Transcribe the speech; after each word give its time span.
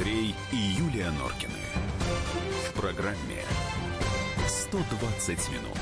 Андрей 0.00 0.34
и 0.50 0.56
Юлия 0.56 1.10
Норкины. 1.10 1.52
В 2.70 2.72
программе 2.72 3.44
120 4.48 5.28
минут. 5.50 5.76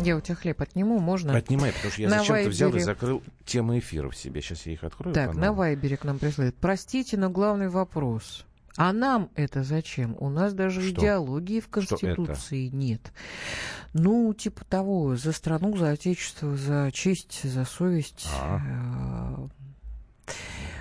Я 0.00 0.16
у 0.16 0.20
тебя 0.20 0.34
хлеб 0.34 0.60
отниму, 0.60 0.98
можно? 0.98 1.36
Отнимай, 1.36 1.72
потому 1.72 1.92
что 1.92 2.02
я 2.02 2.10
зачем-то 2.10 2.48
взял 2.48 2.74
и 2.74 2.80
закрыл 2.80 3.22
темы 3.44 3.78
эфиров 3.78 4.16
себе. 4.16 4.42
Сейчас 4.42 4.66
я 4.66 4.72
их 4.72 4.82
открою. 4.82 5.14
Так, 5.14 5.36
на. 5.36 5.52
Вайбере 5.52 5.96
к 5.96 6.02
нам 6.02 6.18
присылают. 6.18 6.56
Простите, 6.56 7.16
но 7.16 7.30
главный 7.30 7.68
вопрос. 7.68 8.44
А 8.76 8.92
нам 8.92 9.30
это 9.36 9.62
зачем? 9.62 10.16
У 10.18 10.30
нас 10.30 10.52
даже 10.52 10.80
Что? 10.80 11.00
идеологии 11.00 11.60
в? 11.60 11.68
Конституции 11.68 12.70
нет. 12.72 13.12
Ну, 13.92 14.34
типа 14.34 14.64
того, 14.64 15.14
за 15.14 15.30
страну, 15.30 15.76
за 15.76 15.90
отечество, 15.90 16.56
за 16.56 16.90
честь, 16.92 17.44
за 17.44 17.64
совесть. 17.64 18.26
А. 18.34 19.48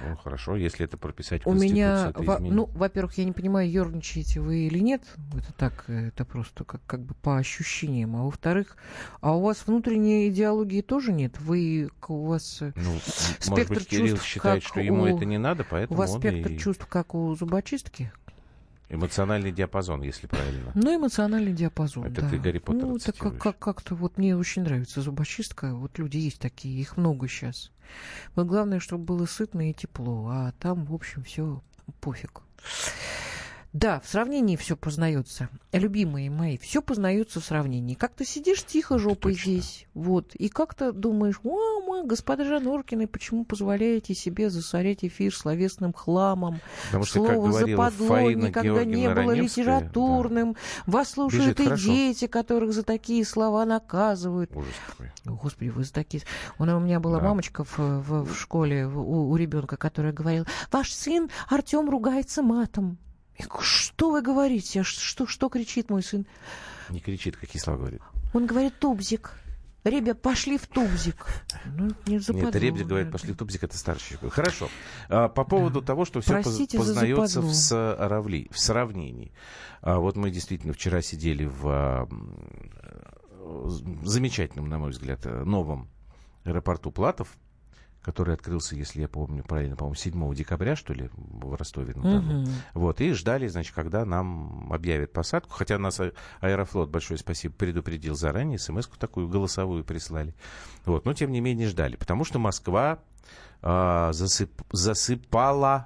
Ну, 0.08 0.16
хорошо, 0.16 0.56
если 0.56 0.86
это 0.86 0.98
прописать 0.98 1.44
в 1.44 1.48
У 1.48 1.54
меня, 1.54 2.08
это 2.10 2.22
во- 2.22 2.40
ну, 2.40 2.66
во-первых, 2.74 3.18
я 3.18 3.26
не 3.26 3.32
понимаю, 3.32 3.70
ерничаете 3.70 4.40
вы 4.40 4.68
или 4.68 4.80
нет. 4.80 5.02
Это 5.36 5.54
так, 5.54 5.90
это 5.90 6.26
просто 6.26 6.64
как, 6.64 6.82
как 6.86 7.02
бы 7.02 7.14
по 7.16 7.38
ощущениям. 7.38 8.16
А 8.16 8.24
во-вторых, 8.24 8.78
а 9.22 9.36
у 9.36 9.42
вас 9.42 9.66
внутренней 9.68 10.30
идеологии 10.30 10.82
тоже 10.82 11.12
нет? 11.12 11.40
Вы, 11.40 11.90
у 12.08 12.26
вас, 12.26 12.62
э, 12.62 12.72
Ну, 12.76 12.96
спектр 13.40 13.50
может 13.50 13.70
быть, 13.70 13.88
Кирилл 13.88 14.08
чувств, 14.16 14.26
считает, 14.28 14.64
как 14.64 14.72
что 14.72 14.80
ему 14.82 15.04
у- 15.04 15.06
это 15.08 15.26
не 15.26 15.38
надо, 15.38 15.64
у 15.64 15.66
поэтому 15.70 15.98
вас 16.00 16.12
он 16.12 16.20
спектр 16.22 16.52
и 16.52 16.58
чувств, 16.58 16.86
как 16.88 17.16
у 17.16 17.36
зубочистки? 17.36 18.12
Эмоциональный 18.90 19.52
диапазон, 19.52 20.02
если 20.02 20.28
правильно. 20.28 20.72
Ну, 20.76 20.96
эмоциональный 20.96 21.54
диапазон, 21.54 22.06
Это 22.06 22.22
да. 22.22 22.30
ты 22.30 22.38
Гарри 22.38 22.60
Поттера 22.60 22.86
Ну, 22.86 22.98
это 22.98 23.14
как, 23.14 23.38
как, 23.38 23.60
как-то 23.60 23.96
вот 23.96 24.18
мне 24.18 24.36
очень 24.36 24.64
нравится 24.64 25.02
зубочистка. 25.02 25.74
Вот 25.74 25.98
люди 26.00 26.18
есть 26.18 26.40
такие, 26.40 26.80
их 26.80 26.98
много 26.98 27.28
сейчас. 27.28 27.72
Вот 28.36 28.48
главное, 28.48 28.80
чтобы 28.80 29.04
было 29.04 29.26
сытно 29.26 29.70
и 29.70 29.74
тепло, 29.74 30.28
а 30.30 30.54
там, 30.60 30.86
в 30.86 30.94
общем, 30.94 31.24
все 31.24 31.62
пофиг. 32.02 32.42
Да, 33.72 34.00
в 34.00 34.10
сравнении 34.10 34.56
все 34.56 34.76
познается. 34.76 35.48
Любимые 35.72 36.32
мои, 36.32 36.58
все 36.58 36.82
познается 36.82 37.40
в 37.40 37.46
сравнении. 37.46 37.94
Как 37.94 38.14
ты 38.16 38.26
сидишь 38.26 38.64
тихо 38.66 38.98
жопой 38.98 39.34
точно. 39.34 39.52
здесь, 39.52 39.86
вот, 39.94 40.34
и 40.34 40.50
как-то 40.50 40.92
думаешь, 40.92 41.40
мама, 41.44 42.04
госпожа 42.04 42.60
Норкины, 42.60 43.06
почему 43.08 43.46
позволяете 43.46 44.16
себе 44.16 44.50
засорять 44.50 45.04
эфир 45.06 45.36
словесным 45.36 45.94
хламом? 45.94 46.62
Потому 46.88 47.04
что, 47.06 47.24
Слово 47.24 47.52
западло 47.52 48.08
Фаина 48.08 48.48
никогда 48.48 48.84
не 48.84 49.04
Георгиевна 49.04 49.22
было 49.22 49.32
Раневская, 49.36 49.64
литературным. 49.66 50.56
Вас 50.88 51.12
слушают 51.12 51.44
Бежит 51.46 51.60
и 51.60 51.64
хорошо. 51.66 51.86
дети, 51.86 52.26
которых 52.26 52.74
за 52.74 52.82
такие 52.82 53.24
слова 53.24 53.66
наказывают. 53.66 54.50
да, 54.52 54.60
ужас 54.62 54.74
какой. 54.88 55.12
Господи, 55.26 55.70
вы 55.70 55.84
за 55.84 55.94
такие... 55.94 56.24
У 56.58 56.66
меня 56.66 57.00
была 57.00 57.20
Да. 57.20 57.28
мамочка 57.28 57.64
в, 57.64 57.78
в- 57.78 58.24
в 58.26 58.36
школе 58.36 58.88
у, 58.88 59.30
у 59.30 59.36
ребенка, 59.36 59.78
которая 59.78 60.12
говорила, 60.12 60.48
ваш 60.72 60.92
сын 60.92 61.30
Артем 61.50 61.88
ругается 61.88 62.42
матом. 62.42 62.98
Что 63.60 64.12
вы 64.12 64.22
говорите? 64.22 64.84
Что, 64.84 65.26
что 65.26 65.50
кричит 65.50 65.90
мой 65.90 66.04
сын? 66.04 66.26
Не 66.90 67.00
кричит, 67.00 67.38
какие 67.38 67.62
слова 67.62 67.78
говорит. 67.80 68.02
Он 68.34 68.46
говорит, 68.46 68.78
тубзик. 68.80 69.34
Ребят, 69.86 70.22
пошли 70.22 70.58
в 70.58 70.68
тубзик. 70.68 71.26
Ну, 71.66 71.88
не 72.06 72.16
Нет, 72.16 72.24
западло, 72.24 72.52
Ребзик 72.52 72.86
говорит, 72.86 73.08
да. 73.08 73.12
пошли 73.14 73.32
в 73.34 73.38
тубзик, 73.38 73.64
это 73.64 73.78
старший. 73.78 74.18
человек. 74.18 74.34
Хорошо. 74.34 74.70
А, 75.08 75.30
По 75.30 75.46
поводу 75.46 75.82
того, 75.82 76.04
что 76.04 76.20
все 76.20 76.34
Простите 76.42 76.78
познается 76.78 77.42
в, 77.42 77.52
сравли- 77.54 78.52
в 78.52 78.60
сравнении. 78.60 79.32
А, 79.82 80.00
Вот 80.00 80.18
мы 80.18 80.32
действительно 80.32 80.74
вчера 80.74 81.02
сидели 81.02 81.46
в 81.46 81.62
а, 81.68 82.10
замечательном, 84.04 84.68
на 84.68 84.80
мой 84.80 84.92
взгляд, 84.92 85.26
э, 85.26 85.44
новом 85.44 85.90
аэропорту 86.44 86.92
Платов, 86.92 87.30
который 88.02 88.34
открылся, 88.34 88.76
если 88.76 89.02
я 89.02 89.08
помню 89.08 89.44
правильно, 89.44 89.76
по-моему, 89.76 89.96
7 89.96 90.34
декабря, 90.34 90.76
что 90.76 90.94
ли, 90.94 91.10
в 91.14 91.54
Ростове-на-Дону. 91.56 92.42
Мгм. 92.42 92.52
Вот, 92.74 93.02
и 93.02 93.12
ждали, 93.12 93.48
значит, 93.48 93.76
когда 93.76 94.06
нам 94.06 94.72
объявят 94.72 95.12
посадку. 95.12 95.54
Хотя 95.54 95.78
нас 95.78 96.00
а- 96.00 96.14
Аэрофлот, 96.40 96.90
большое 96.90 97.18
спасибо, 97.18 97.54
предупредил 97.56 98.16
заранее, 98.16 98.58
смс 98.58 98.88
такую 98.88 99.28
голосовую 99.28 99.84
прислали. 99.84 100.34
Вот, 100.86 101.06
но 101.06 101.14
тем 101.14 101.32
не 101.32 101.42
менее 101.42 101.68
ждали, 101.68 101.96
потому 101.96 102.24
что 102.24 102.40
Москва 102.40 103.00
а, 103.62 104.12
засып- 104.12 104.66
засыпалась 104.72 105.86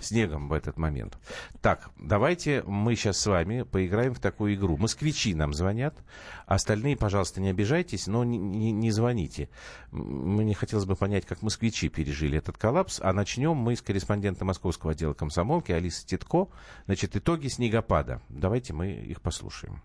снегом 0.00 0.48
в 0.48 0.52
этот 0.52 0.76
момент. 0.78 1.18
Так, 1.60 1.90
давайте 1.98 2.62
мы 2.66 2.94
сейчас 2.96 3.18
с 3.18 3.26
вами 3.26 3.62
поиграем 3.62 4.14
в 4.14 4.20
такую 4.20 4.54
игру. 4.54 4.76
Москвичи 4.76 5.34
нам 5.34 5.52
звонят, 5.54 5.96
остальные, 6.46 6.96
пожалуйста, 6.96 7.40
не 7.40 7.50
обижайтесь, 7.50 8.06
но 8.06 8.24
не, 8.24 8.38
не- 8.38 8.72
не 8.72 8.90
звоните. 8.90 9.48
Мне 9.90 10.54
хотелось 10.54 10.84
бы 10.84 10.96
понять, 10.96 11.26
как 11.26 11.42
москвичи 11.42 11.88
пережили 11.88 12.38
этот 12.38 12.58
коллапс, 12.58 13.00
а 13.02 13.12
начнем 13.12 13.56
мы 13.56 13.76
с 13.76 13.82
корреспондента 13.82 14.44
московского 14.44 14.92
отдела 14.92 15.14
комсомолки 15.14 15.72
Алисы 15.72 16.06
Титко. 16.06 16.48
Значит, 16.86 17.16
итоги 17.16 17.48
снегопада. 17.48 18.20
Давайте 18.28 18.72
мы 18.72 18.92
их 18.92 19.20
послушаем. 19.20 19.82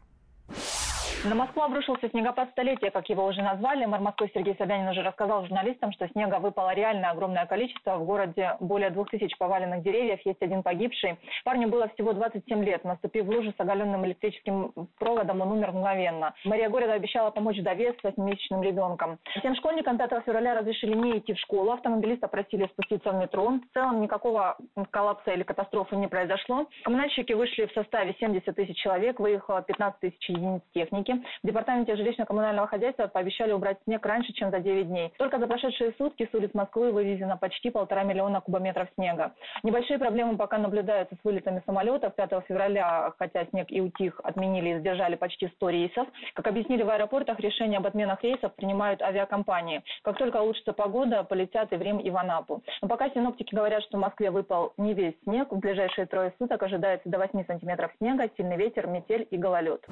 На 1.25 1.35
Москву 1.35 1.61
обрушился 1.63 2.09
снегопад 2.09 2.49
столетия, 2.51 2.91
как 2.91 3.07
его 3.07 3.25
уже 3.25 3.41
назвали. 3.41 3.85
Мэр 3.85 4.01
Москвы 4.01 4.29
Сергей 4.33 4.55
Собянин 4.57 4.89
уже 4.89 5.03
рассказал 5.03 5.43
журналистам, 5.43 5.93
что 5.93 6.05
снега 6.09 6.39
выпало 6.39 6.73
реально 6.73 7.11
огромное 7.11 7.45
количество. 7.45 7.95
В 7.95 8.03
городе 8.03 8.57
более 8.59 8.89
двух 8.89 9.09
тысяч 9.09 9.37
поваленных 9.37 9.83
деревьев, 9.83 10.19
есть 10.25 10.41
один 10.41 10.63
погибший. 10.63 11.17
Парню 11.45 11.69
было 11.69 11.87
всего 11.93 12.11
27 12.11 12.65
лет. 12.65 12.83
Наступив 12.83 13.25
в 13.25 13.29
лужу 13.29 13.53
с 13.57 13.59
оголенным 13.61 14.05
электрическим 14.05 14.73
проводом, 14.99 15.39
он 15.39 15.53
умер 15.53 15.71
мгновенно. 15.71 16.33
Мэрия 16.43 16.67
города 16.67 16.91
обещала 16.91 17.31
помочь 17.31 17.57
вдове 17.57 17.93
с 17.93 18.03
8-месячным 18.03 18.61
ребенком. 18.61 19.17
Всем 19.39 19.55
школьникам 19.55 19.97
5 19.97 20.25
февраля 20.25 20.59
разрешили 20.59 20.93
не 20.93 21.19
идти 21.19 21.33
в 21.35 21.39
школу. 21.39 21.71
Автомобилиста 21.71 22.27
просили 22.27 22.65
спуститься 22.73 23.11
в 23.11 23.15
метро. 23.15 23.47
В 23.47 23.73
целом 23.73 24.01
никакого 24.01 24.57
коллапса 24.91 25.31
или 25.31 25.43
катастрофы 25.43 25.95
не 25.95 26.07
произошло. 26.09 26.67
Коммунальщики 26.83 27.31
вышли 27.31 27.67
в 27.67 27.71
составе 27.71 28.13
70 28.19 28.53
тысяч 28.53 28.75
человек, 28.75 29.21
выехало 29.21 29.61
15 29.61 30.01
тысяч 30.01 30.29
единиц 30.29 30.61
техники. 30.73 31.12
В 31.43 31.47
департаменте 31.47 31.95
жилищно-коммунального 31.95 32.67
хозяйства 32.67 33.07
пообещали 33.07 33.51
убрать 33.51 33.77
снег 33.85 34.05
раньше, 34.05 34.33
чем 34.33 34.51
за 34.51 34.59
9 34.59 34.87
дней. 34.87 35.13
Только 35.17 35.39
за 35.39 35.47
прошедшие 35.47 35.93
сутки 35.97 36.29
с 36.31 36.35
улиц 36.35 36.51
Москвы 36.53 36.91
вывезено 36.91 37.37
почти 37.37 37.69
полтора 37.69 38.03
миллиона 38.03 38.41
кубометров 38.41 38.87
снега. 38.95 39.33
Небольшие 39.63 39.99
проблемы 39.99 40.37
пока 40.37 40.57
наблюдаются 40.57 41.15
с 41.15 41.23
вылетами 41.23 41.61
самолетов. 41.65 42.15
5 42.15 42.31
февраля, 42.47 43.13
хотя 43.17 43.45
снег 43.45 43.67
и 43.69 43.81
утих, 43.81 44.19
отменили 44.23 44.69
и 44.69 44.73
задержали 44.75 45.15
почти 45.15 45.47
100 45.47 45.69
рейсов. 45.69 46.07
Как 46.33 46.47
объяснили 46.47 46.83
в 46.83 46.89
аэропортах, 46.89 47.39
решение 47.39 47.77
об 47.77 47.87
отменах 47.87 48.23
рейсов 48.23 48.53
принимают 48.55 49.01
авиакомпании. 49.01 49.83
Как 50.03 50.17
только 50.17 50.37
улучшится 50.37 50.73
погода, 50.73 51.23
полетят 51.23 51.71
и 51.73 51.75
в 51.75 51.81
Рим, 51.81 51.99
и 51.99 52.09
в 52.09 52.17
Анапу. 52.17 52.61
Но 52.81 52.87
пока 52.87 53.09
синоптики 53.09 53.53
говорят, 53.53 53.83
что 53.83 53.97
в 53.97 54.01
Москве 54.01 54.31
выпал 54.31 54.73
не 54.77 54.93
весь 54.93 55.15
снег. 55.23 55.51
В 55.51 55.59
ближайшие 55.59 56.05
трое 56.05 56.33
суток 56.39 56.63
ожидается 56.63 57.09
до 57.09 57.17
8 57.17 57.45
сантиметров 57.45 57.91
снега, 57.97 58.29
сильный 58.37 58.57
ветер, 58.57 58.87
метель 58.87 59.27
и 59.29 59.37
гололед. 59.37 59.85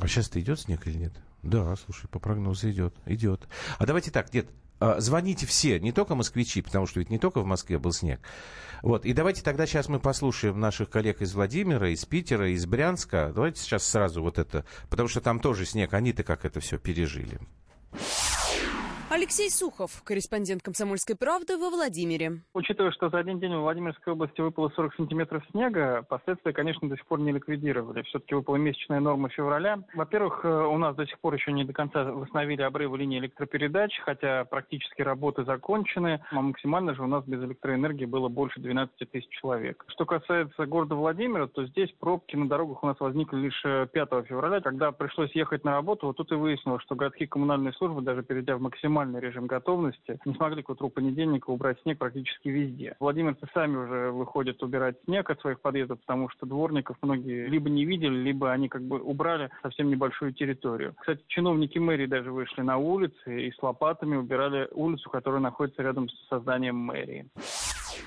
А 0.00 0.08
сейчас-то 0.08 0.40
идет 0.40 0.60
снег 0.60 0.86
или 0.86 0.98
нет? 0.98 1.12
Да, 1.42 1.74
слушай, 1.76 2.08
по 2.08 2.18
прогнозу 2.18 2.70
идет. 2.70 2.94
Идет. 3.06 3.48
А 3.78 3.86
давайте 3.86 4.10
так, 4.10 4.32
нет, 4.34 4.48
а, 4.80 4.98
звоните 5.00 5.46
все, 5.46 5.78
не 5.78 5.92
только 5.92 6.14
москвичи, 6.14 6.62
потому 6.62 6.86
что 6.86 7.00
ведь 7.00 7.10
не 7.10 7.18
только 7.18 7.40
в 7.40 7.46
Москве 7.46 7.78
был 7.78 7.92
снег. 7.92 8.20
Вот, 8.82 9.04
и 9.04 9.12
давайте 9.12 9.42
тогда 9.42 9.66
сейчас 9.66 9.88
мы 9.88 10.00
послушаем 10.00 10.58
наших 10.58 10.88
коллег 10.88 11.20
из 11.20 11.34
Владимира, 11.34 11.90
из 11.90 12.04
Питера, 12.06 12.50
из 12.50 12.64
Брянска. 12.64 13.30
Давайте 13.34 13.60
сейчас 13.60 13.86
сразу 13.86 14.22
вот 14.22 14.38
это, 14.38 14.64
потому 14.88 15.08
что 15.08 15.20
там 15.20 15.38
тоже 15.38 15.66
снег, 15.66 15.92
они-то 15.92 16.22
как 16.22 16.46
это 16.46 16.60
все 16.60 16.78
пережили. 16.78 17.38
Алексей 19.12 19.50
Сухов, 19.50 20.04
корреспондент 20.04 20.62
«Комсомольской 20.62 21.16
правды» 21.16 21.58
во 21.58 21.70
Владимире. 21.70 22.42
Учитывая, 22.54 22.92
что 22.92 23.10
за 23.10 23.18
один 23.18 23.40
день 23.40 23.52
в 23.56 23.62
Владимирской 23.62 24.12
области 24.12 24.40
выпало 24.40 24.68
40 24.76 24.94
сантиметров 24.94 25.42
снега, 25.50 26.06
последствия, 26.08 26.52
конечно, 26.52 26.88
до 26.88 26.94
сих 26.94 27.04
пор 27.06 27.18
не 27.18 27.32
ликвидировали. 27.32 28.02
Все-таки 28.02 28.36
выпала 28.36 28.54
месячная 28.54 29.00
норма 29.00 29.28
февраля. 29.28 29.80
Во-первых, 29.94 30.44
э, 30.44 30.48
у 30.48 30.78
нас 30.78 30.94
до 30.94 31.08
сих 31.08 31.18
пор 31.18 31.34
еще 31.34 31.50
не 31.50 31.64
до 31.64 31.72
конца 31.72 32.04
восстановили 32.04 32.62
обрывы 32.62 32.98
линии 32.98 33.18
электропередач, 33.18 33.98
хотя 34.04 34.44
практически 34.44 35.02
работы 35.02 35.42
закончены. 35.42 36.20
А 36.30 36.40
максимально 36.40 36.94
же 36.94 37.02
у 37.02 37.08
нас 37.08 37.24
без 37.24 37.42
электроэнергии 37.42 38.04
было 38.04 38.28
больше 38.28 38.60
12 38.60 39.10
тысяч 39.10 39.28
человек. 39.30 39.84
Что 39.88 40.06
касается 40.06 40.66
города 40.66 40.94
Владимира, 40.94 41.48
то 41.48 41.66
здесь 41.66 41.90
пробки 41.98 42.36
на 42.36 42.48
дорогах 42.48 42.84
у 42.84 42.86
нас 42.86 43.00
возникли 43.00 43.38
лишь 43.38 43.60
э, 43.64 43.88
5 43.92 44.08
февраля, 44.28 44.60
когда 44.60 44.92
пришлось 44.92 45.34
ехать 45.34 45.64
на 45.64 45.72
работу. 45.72 46.06
Вот 46.06 46.16
тут 46.16 46.30
и 46.30 46.36
выяснилось, 46.36 46.82
что 46.84 46.94
городские 46.94 47.26
коммунальные 47.26 47.72
службы, 47.72 48.02
даже 48.02 48.22
перейдя 48.22 48.56
в 48.56 48.60
максимальный 49.00 49.20
режим 49.20 49.46
готовности, 49.46 50.18
не 50.24 50.34
смогли 50.34 50.62
к 50.62 50.68
утру 50.68 50.90
понедельника 50.90 51.50
убрать 51.50 51.80
снег 51.82 51.98
практически 51.98 52.48
везде. 52.48 52.96
Владимирцы 53.00 53.46
сами 53.54 53.76
уже 53.76 54.10
выходят 54.10 54.62
убирать 54.62 54.96
снег 55.04 55.30
от 55.30 55.40
своих 55.40 55.60
подъездов, 55.60 56.00
потому 56.00 56.28
что 56.28 56.46
дворников 56.46 56.96
многие 57.02 57.46
либо 57.46 57.70
не 57.70 57.84
видели, 57.84 58.14
либо 58.14 58.52
они 58.52 58.68
как 58.68 58.82
бы 58.82 59.00
убрали 59.00 59.50
совсем 59.62 59.88
небольшую 59.88 60.32
территорию. 60.32 60.94
Кстати, 60.98 61.22
чиновники 61.28 61.78
мэрии 61.78 62.06
даже 62.06 62.30
вышли 62.30 62.62
на 62.62 62.76
улицы 62.76 63.46
и 63.46 63.52
с 63.52 63.62
лопатами 63.62 64.16
убирали 64.16 64.68
улицу, 64.72 65.08
которая 65.10 65.40
находится 65.40 65.82
рядом 65.82 66.08
с 66.08 66.28
созданием 66.28 66.76
мэрии. 66.76 67.26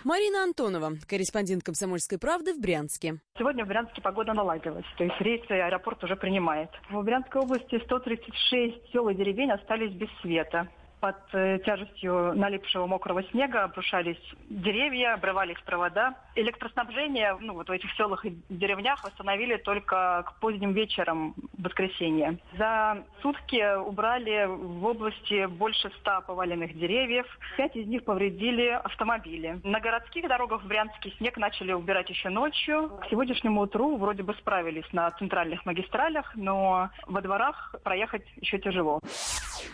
Марина 0.03 0.43
Антонова, 0.43 0.91
корреспондент 1.07 1.63
«Комсомольской 1.63 2.19
правды» 2.19 2.53
в 2.53 2.59
Брянске. 2.59 3.19
Сегодня 3.37 3.63
в 3.63 3.67
Брянске 3.67 4.01
погода 4.01 4.33
наладилась, 4.33 4.85
то 4.97 5.03
есть 5.03 5.19
рейсы 5.21 5.51
аэропорт 5.51 6.03
уже 6.03 6.15
принимает. 6.15 6.69
В 6.89 7.01
Брянской 7.03 7.41
области 7.41 7.81
136 7.85 8.91
сел 8.91 9.07
и 9.09 9.15
деревень 9.15 9.51
остались 9.51 9.93
без 9.93 10.09
света. 10.21 10.67
Под 11.03 11.17
э, 11.33 11.59
тяжестью 11.65 12.33
налипшего 12.33 12.87
мокрого 12.87 13.23
снега 13.23 13.65
обрушались 13.65 14.23
деревья, 14.49 15.15
обрывались 15.15 15.59
провода. 15.65 16.13
Электроснабжение 16.35 17.35
ну, 17.41 17.55
вот 17.55 17.67
в 17.67 17.71
этих 17.73 17.93
селах 17.95 18.25
и 18.25 18.37
деревнях 18.47 19.03
восстановили 19.03 19.57
только 19.57 20.23
к 20.25 20.39
поздним 20.39 20.71
вечерам 20.71 21.33
в 21.57 21.63
воскресенье. 21.63 22.37
За 22.57 23.03
сутки 23.21 23.75
убрали 23.79 24.45
в 24.45 24.85
области 24.85 25.45
больше 25.47 25.91
ста 25.99 26.21
поваленных 26.21 26.73
деревьев. 26.73 27.25
Пять 27.57 27.75
из 27.75 27.85
них 27.85 28.05
повредили 28.05 28.69
автомобили. 28.69 29.59
На 29.65 29.81
городских 29.81 30.29
дорогах 30.29 30.63
в 30.63 30.67
Брянске 30.67 31.11
снег 31.17 31.35
начали 31.35 31.73
убирать 31.73 32.09
еще 32.09 32.29
ночью. 32.29 32.89
К 33.01 33.09
сегодняшнему 33.09 33.59
утру 33.59 33.97
вроде 33.97 34.23
бы 34.23 34.33
справились 34.35 34.87
на 34.93 35.11
центральных 35.11 35.65
магистралях, 35.65 36.31
но 36.37 36.91
во 37.07 37.21
дворах 37.21 37.75
проехать 37.83 38.23
еще 38.39 38.57
тяжело. 38.57 39.01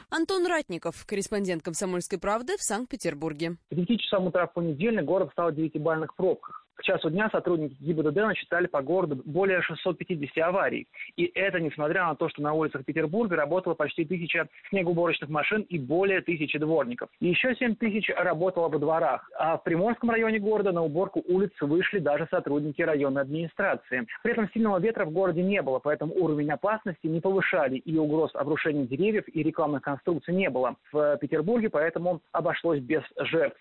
Антон 0.09 0.45
Ратников, 0.47 1.05
корреспондент 1.05 1.63
«Комсомольской 1.63 2.19
правды» 2.19 2.57
в 2.57 2.61
Санкт-Петербурге. 2.61 3.57
К 3.69 3.75
9 3.75 4.01
часам 4.01 4.27
утра 4.27 4.47
в 4.47 4.53
понедельник 4.53 5.05
город 5.05 5.29
стал 5.31 5.51
в 5.51 5.55
9-бальных 5.55 6.15
пробках. 6.15 6.65
К 6.79 6.83
часу 6.83 7.09
дня 7.09 7.29
сотрудники 7.29 7.75
ГИБДД 7.81 8.15
насчитали 8.15 8.67
по 8.67 8.81
городу 8.81 9.21
более 9.25 9.61
650 9.61 10.37
аварий. 10.37 10.87
И 11.17 11.29
это 11.35 11.59
несмотря 11.59 12.05
на 12.05 12.15
то, 12.15 12.29
что 12.29 12.41
на 12.41 12.53
улицах 12.53 12.85
Петербурга 12.85 13.35
работало 13.35 13.73
почти 13.73 14.05
тысяча 14.05 14.47
снегоуборочных 14.69 15.29
машин 15.29 15.63
и 15.63 15.77
более 15.77 16.21
тысячи 16.21 16.57
дворников. 16.57 17.09
И 17.19 17.27
еще 17.27 17.53
7 17.53 17.75
тысяч 17.75 18.09
работало 18.15 18.69
во 18.69 18.79
дворах. 18.79 19.29
А 19.37 19.57
в 19.57 19.63
Приморском 19.63 20.09
районе 20.09 20.39
города 20.39 20.71
на 20.71 20.81
уборку 20.81 21.21
улиц 21.27 21.51
вышли 21.59 21.99
даже 21.99 22.29
сотрудники 22.31 22.81
районной 22.81 23.23
администрации. 23.23 24.07
При 24.23 24.31
этом 24.31 24.49
сильного 24.53 24.79
ветра 24.79 25.03
в 25.03 25.11
городе 25.11 25.43
не 25.43 25.61
было, 25.61 25.79
поэтому 25.79 26.13
уровень 26.15 26.49
опасности 26.49 27.07
не 27.07 27.19
повышали, 27.19 27.75
и 27.75 27.97
угроз 27.97 28.33
обрушения 28.35 28.85
деревьев 28.87 29.25
и 29.27 29.43
рекламных 29.43 29.81
конструкций 29.81 30.33
не 30.33 30.49
было. 30.49 30.77
В 30.93 31.17
Петербурге 31.17 31.69
поэтому 31.69 32.21
обошлось 32.31 32.79
без 32.79 33.03
жертв. 33.17 33.59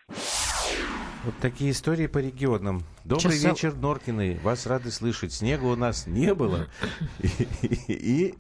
Вот 1.25 1.35
такие 1.41 1.73
истории 1.73 2.07
по 2.07 2.19
регионам. 2.19 2.85
Добрый 3.05 3.33
Часа- 3.33 3.51
вечер, 3.51 3.75
Норкины. 3.75 4.39
Вас 4.43 4.67
рады 4.67 4.91
слышать. 4.91 5.33
Снега 5.33 5.65
у 5.65 5.77
нас 5.77 6.07
не 6.07 6.35
было. 6.35 6.69
И, 7.89 8.35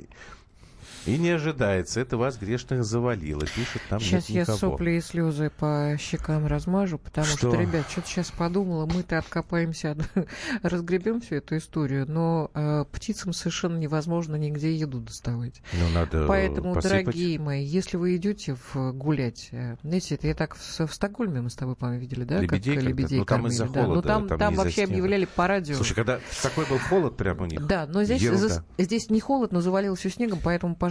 и- 1.07 1.19
не 1.19 1.31
ожидается. 1.31 2.01
Это 2.01 2.17
вас 2.17 2.37
грешных 2.39 2.85
завалило. 2.85 3.41
Пишет 3.41 3.83
там 3.89 4.01
Сейчас 4.01 4.29
нет 4.29 4.37
я 4.37 4.41
никого. 4.43 4.59
сопли 4.59 4.91
и 4.93 5.01
слезы 5.01 5.51
по 5.51 5.97
щекам 5.99 6.47
размажу, 6.47 6.99
потому 6.99 7.27
что, 7.27 7.51
Что? 7.51 7.61
ребят, 7.61 7.87
что-то 7.91 8.09
сейчас 8.09 8.31
подумала, 8.31 8.87
мы-то 8.87 9.19
откопаемся, 9.19 9.97
разгребем 10.63 11.21
всю 11.21 11.37
эту 11.37 11.57
историю, 11.57 12.07
но 12.09 12.51
э, 12.55 12.85
птицам 12.93 13.33
совершенно 13.33 13.77
невозможно 13.77 14.37
нигде 14.37 14.75
еду 14.75 15.01
доставать. 15.01 15.61
Ну, 15.73 15.89
надо 15.95 16.27
Поэтому, 16.27 16.75
посыпать. 16.75 17.05
дорогие 17.05 17.39
мои, 17.39 17.65
если 17.65 17.97
вы 17.97 18.17
идете 18.17 18.57
в 18.73 18.93
гулять, 18.93 19.49
э, 19.53 19.77
знаете, 19.83 20.15
это 20.15 20.27
я 20.27 20.35
так 20.35 20.57
в, 20.57 20.87
в 20.87 20.93
Стокгольме 20.95 21.41
мы 21.41 21.51
с 21.51 21.55
тобой, 21.55 21.77
по-моему, 21.77 22.01
видели, 22.01 22.25
да? 22.25 22.39
Лебедей 22.39 22.75
как 22.75 22.85
когда? 22.85 22.89
лебедей 22.91 23.19
Ну, 23.19 23.25
там 23.25 23.39
кормили, 23.43 23.53
из-за 23.55 23.65
да. 23.67 23.81
Ну, 23.81 23.87
холода, 23.87 24.09
там, 24.09 24.29
там 24.29 24.39
там 24.39 24.55
вообще 24.55 24.85
объявляли 24.85 25.25
по 25.27 25.47
радио. 25.47 25.75
Слушай, 25.77 25.95
когда 25.95 26.21
такой 26.43 26.67
был 26.67 26.79
холод 26.79 27.17
прямо 27.17 27.43
у 27.43 27.47
них. 27.47 27.65
Да, 27.67 27.87
но 27.87 28.05
здесь, 28.05 28.23
за- 28.23 28.65
здесь 28.79 29.11
не 29.11 29.21
холод, 29.21 29.53
но 29.53 29.61
завалилось 29.61 29.99
все 30.01 30.11
снегом, 30.11 30.39
поэтому, 30.43 30.75
пожалуйста, 30.75 30.88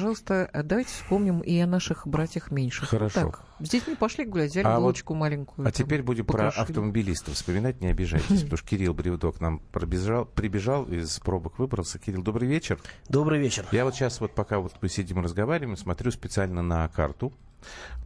э, 0.53 0.63
давайте 0.63 0.89
вспомним 0.91 1.39
и 1.41 1.57
о 1.59 1.67
наших 1.67 2.07
братьях 2.07 2.51
меньших. 2.51 2.89
Хорошо. 2.89 3.19
Так, 3.21 3.43
с 3.59 3.69
детьми 3.69 3.95
пошли 3.95 4.25
гулять, 4.25 4.51
взяли 4.51 4.65
А 4.65 4.75
вот- 4.75 4.81
булочку 4.81 5.13
маленькую. 5.15 5.67
А 5.67 5.71
там, 5.71 5.85
теперь 5.85 6.03
будем 6.03 6.25
про 6.25 6.33
покрошили. 6.33 6.61
автомобилистов 6.63 7.33
вспоминать, 7.33 7.81
не 7.81 7.87
обижайтесь, 7.87 8.41
потому 8.43 8.57
что 8.57 8.67
Кирилл 8.67 8.93
Бревдо 8.93 9.31
к 9.31 9.41
нам 9.41 9.59
пробежал, 9.71 10.25
прибежал, 10.25 10.85
из 10.85 11.19
пробок 11.19 11.59
выбрался. 11.59 11.99
Кирилл, 11.99 12.21
добрый 12.21 12.47
вечер. 12.47 12.79
Добрый 13.09 13.39
вечер. 13.39 13.65
Я 13.71 13.85
вот 13.85 13.95
сейчас, 13.95 14.19
вот 14.21 14.33
пока 14.35 14.59
вот 14.59 14.73
мы 14.81 14.89
сидим 14.89 15.19
и 15.19 15.23
разговариваем, 15.23 15.77
смотрю 15.77 16.11
специально 16.11 16.61
на 16.61 16.87
карту 16.89 17.33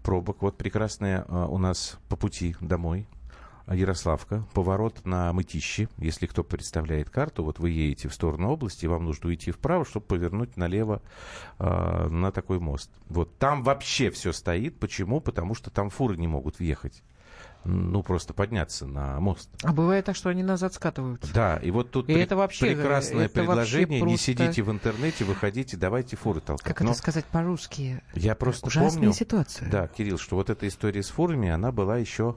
пробок. 0.03 0.41
Вот 0.41 0.57
прекрасная 0.57 1.25
а, 1.27 1.47
у 1.47 1.57
нас 1.57 1.97
по 2.09 2.15
пути 2.15 2.55
домой 2.61 3.07
Ярославка, 3.75 4.45
поворот 4.53 5.05
на 5.05 5.31
Мытищи. 5.33 5.87
Если 5.97 6.25
кто 6.25 6.43
представляет 6.43 7.09
карту, 7.09 7.43
вот 7.43 7.59
вы 7.59 7.69
едете 7.71 8.07
в 8.09 8.13
сторону 8.13 8.49
области, 8.51 8.85
вам 8.85 9.05
нужно 9.05 9.29
уйти 9.29 9.51
вправо, 9.51 9.85
чтобы 9.85 10.05
повернуть 10.05 10.57
налево 10.57 11.01
а, 11.59 12.07
на 12.09 12.31
такой 12.31 12.59
мост. 12.59 12.89
Вот 13.09 13.37
там 13.37 13.63
вообще 13.63 14.09
все 14.11 14.33
стоит. 14.33 14.79
Почему? 14.79 15.21
Потому 15.21 15.55
что 15.55 15.69
там 15.69 15.89
фуры 15.89 16.17
не 16.17 16.27
могут 16.27 16.59
въехать. 16.59 17.03
Ну, 17.63 18.01
просто 18.01 18.33
подняться 18.33 18.87
на 18.87 19.19
мост. 19.19 19.47
А 19.61 19.71
бывает 19.71 20.05
так, 20.05 20.15
что 20.15 20.29
они 20.29 20.41
назад 20.41 20.73
скатываются. 20.73 21.31
Да, 21.31 21.57
и 21.57 21.69
вот 21.69 21.91
тут 21.91 22.09
И 22.09 22.13
пре- 22.13 22.23
это 22.23 22.35
вообще, 22.35 22.73
прекрасное 22.75 23.25
это 23.25 23.43
вообще 23.43 23.85
предложение. 23.85 24.01
Не 24.01 24.07
просто- 24.07 24.25
сидите 24.25 24.63
в 24.63 24.71
интернете, 24.71 25.25
выходите, 25.25 25.77
давайте 25.77 26.15
фуры 26.17 26.41
толкать. 26.41 26.65
Как 26.65 26.81
Но 26.81 26.89
это 26.89 26.97
сказать 26.97 27.25
по-русски? 27.25 28.01
я 28.15 28.33
просто 28.33 28.65
Ужасная 28.65 28.93
помню, 29.01 29.13
ситуация. 29.13 29.69
да, 29.69 29.87
Кирилл, 29.87 30.17
что 30.17 30.37
вот 30.37 30.49
эта 30.49 30.67
история 30.67 31.03
с 31.03 31.09
фурами, 31.09 31.49
она 31.49 31.71
была 31.71 31.97
еще... 31.97 32.35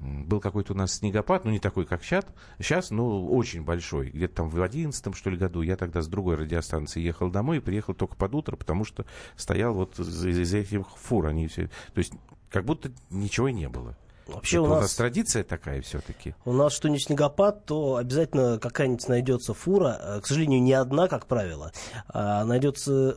Был 0.00 0.40
какой-то 0.40 0.72
у 0.72 0.76
нас 0.76 0.94
снегопад, 0.94 1.44
ну 1.44 1.50
не 1.50 1.58
такой, 1.58 1.84
как 1.84 2.02
сейчас, 2.02 2.24
сейчас, 2.58 2.90
но 2.90 3.26
очень 3.26 3.62
большой. 3.62 4.08
Где-то 4.08 4.36
там 4.36 4.48
в 4.48 4.60
одиннадцатом, 4.62 5.12
что 5.12 5.28
ли, 5.28 5.36
году 5.36 5.60
я 5.60 5.76
тогда 5.76 6.00
с 6.00 6.08
другой 6.08 6.36
радиостанции 6.36 7.02
ехал 7.02 7.30
домой 7.30 7.58
и 7.58 7.60
приехал 7.60 7.92
только 7.92 8.16
под 8.16 8.34
утро, 8.34 8.56
потому 8.56 8.84
что 8.84 9.04
стоял 9.36 9.74
вот 9.74 9.98
из, 9.98 10.24
из 10.24 10.54
этих 10.54 10.88
фур. 10.96 11.26
Они 11.26 11.48
все... 11.48 11.66
То 11.92 11.98
есть 11.98 12.14
как 12.48 12.64
будто 12.64 12.90
ничего 13.10 13.48
и 13.48 13.52
не 13.52 13.68
было. 13.68 13.96
Вообще 14.34 14.56
Это 14.58 14.62
у 14.64 14.68
нас, 14.68 14.94
традиция 14.94 15.44
такая 15.44 15.80
все-таки. 15.82 16.34
у 16.44 16.52
нас 16.52 16.72
что 16.72 16.88
не 16.88 16.98
снегопад, 16.98 17.64
то 17.66 17.96
обязательно 17.96 18.58
какая-нибудь 18.58 19.08
найдется 19.08 19.54
фура. 19.54 19.98
Э, 20.00 20.20
К 20.20 20.26
сожалению, 20.26 20.62
не 20.62 20.72
одна, 20.72 21.08
как 21.08 21.26
правило. 21.26 21.72
А 22.08 22.44
найдется 22.44 23.16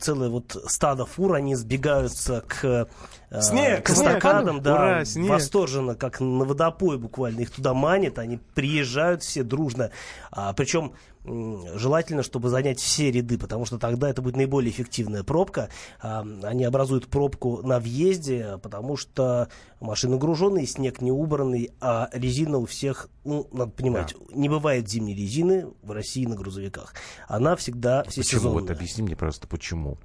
целое 0.00 0.28
вот 0.30 0.56
стадо 0.66 1.04
фур, 1.06 1.34
они 1.34 1.54
сбегаются 1.54 2.42
к, 2.46 2.64
э, 3.30 3.40
Снег, 3.40 3.84
к 3.86 3.90
эстакадам, 3.90 4.60
да, 4.62 4.74
Ура, 4.74 5.04
снег! 5.04 5.30
восторженно, 5.30 5.94
как 5.94 6.20
на 6.20 6.44
водопой 6.44 6.98
буквально. 6.98 7.40
Их 7.40 7.50
туда 7.50 7.72
манит, 7.74 8.18
они 8.18 8.38
приезжают 8.54 9.22
все 9.22 9.42
дружно. 9.42 9.90
А, 10.30 10.52
причем 10.52 10.92
желательно, 11.24 12.22
чтобы 12.22 12.48
занять 12.48 12.80
все 12.80 13.10
ряды, 13.10 13.38
потому 13.38 13.64
что 13.64 13.78
тогда 13.78 14.10
это 14.10 14.22
будет 14.22 14.36
наиболее 14.36 14.70
эффективная 14.70 15.22
пробка. 15.22 15.68
А, 16.00 16.26
Они 16.42 16.64
образуют 16.64 17.08
пробку 17.08 17.62
на 17.62 17.78
въезде, 17.78 18.58
потому 18.62 18.96
что 18.96 19.48
машины 19.80 20.18
груженные, 20.18 20.66
снег 20.66 21.00
не 21.00 21.12
убранный, 21.12 21.70
а 21.80 22.08
резина 22.12 22.58
у 22.58 22.66
всех, 22.66 23.08
ну, 23.24 23.48
надо 23.52 23.70
понимать, 23.70 24.14
не 24.34 24.48
бывает 24.48 24.88
зимней 24.88 25.14
резины 25.14 25.68
в 25.82 25.92
России 25.92 26.26
на 26.26 26.34
грузовиках. 26.34 26.94
Она 27.28 27.54
всегда 27.56 28.02
Почему? 28.04 28.22
всесезонная. 28.24 28.60
Вот 28.62 28.70
объясни 28.70 29.02
мне 29.02 29.16
просто, 29.16 29.46
почему. 29.46 29.98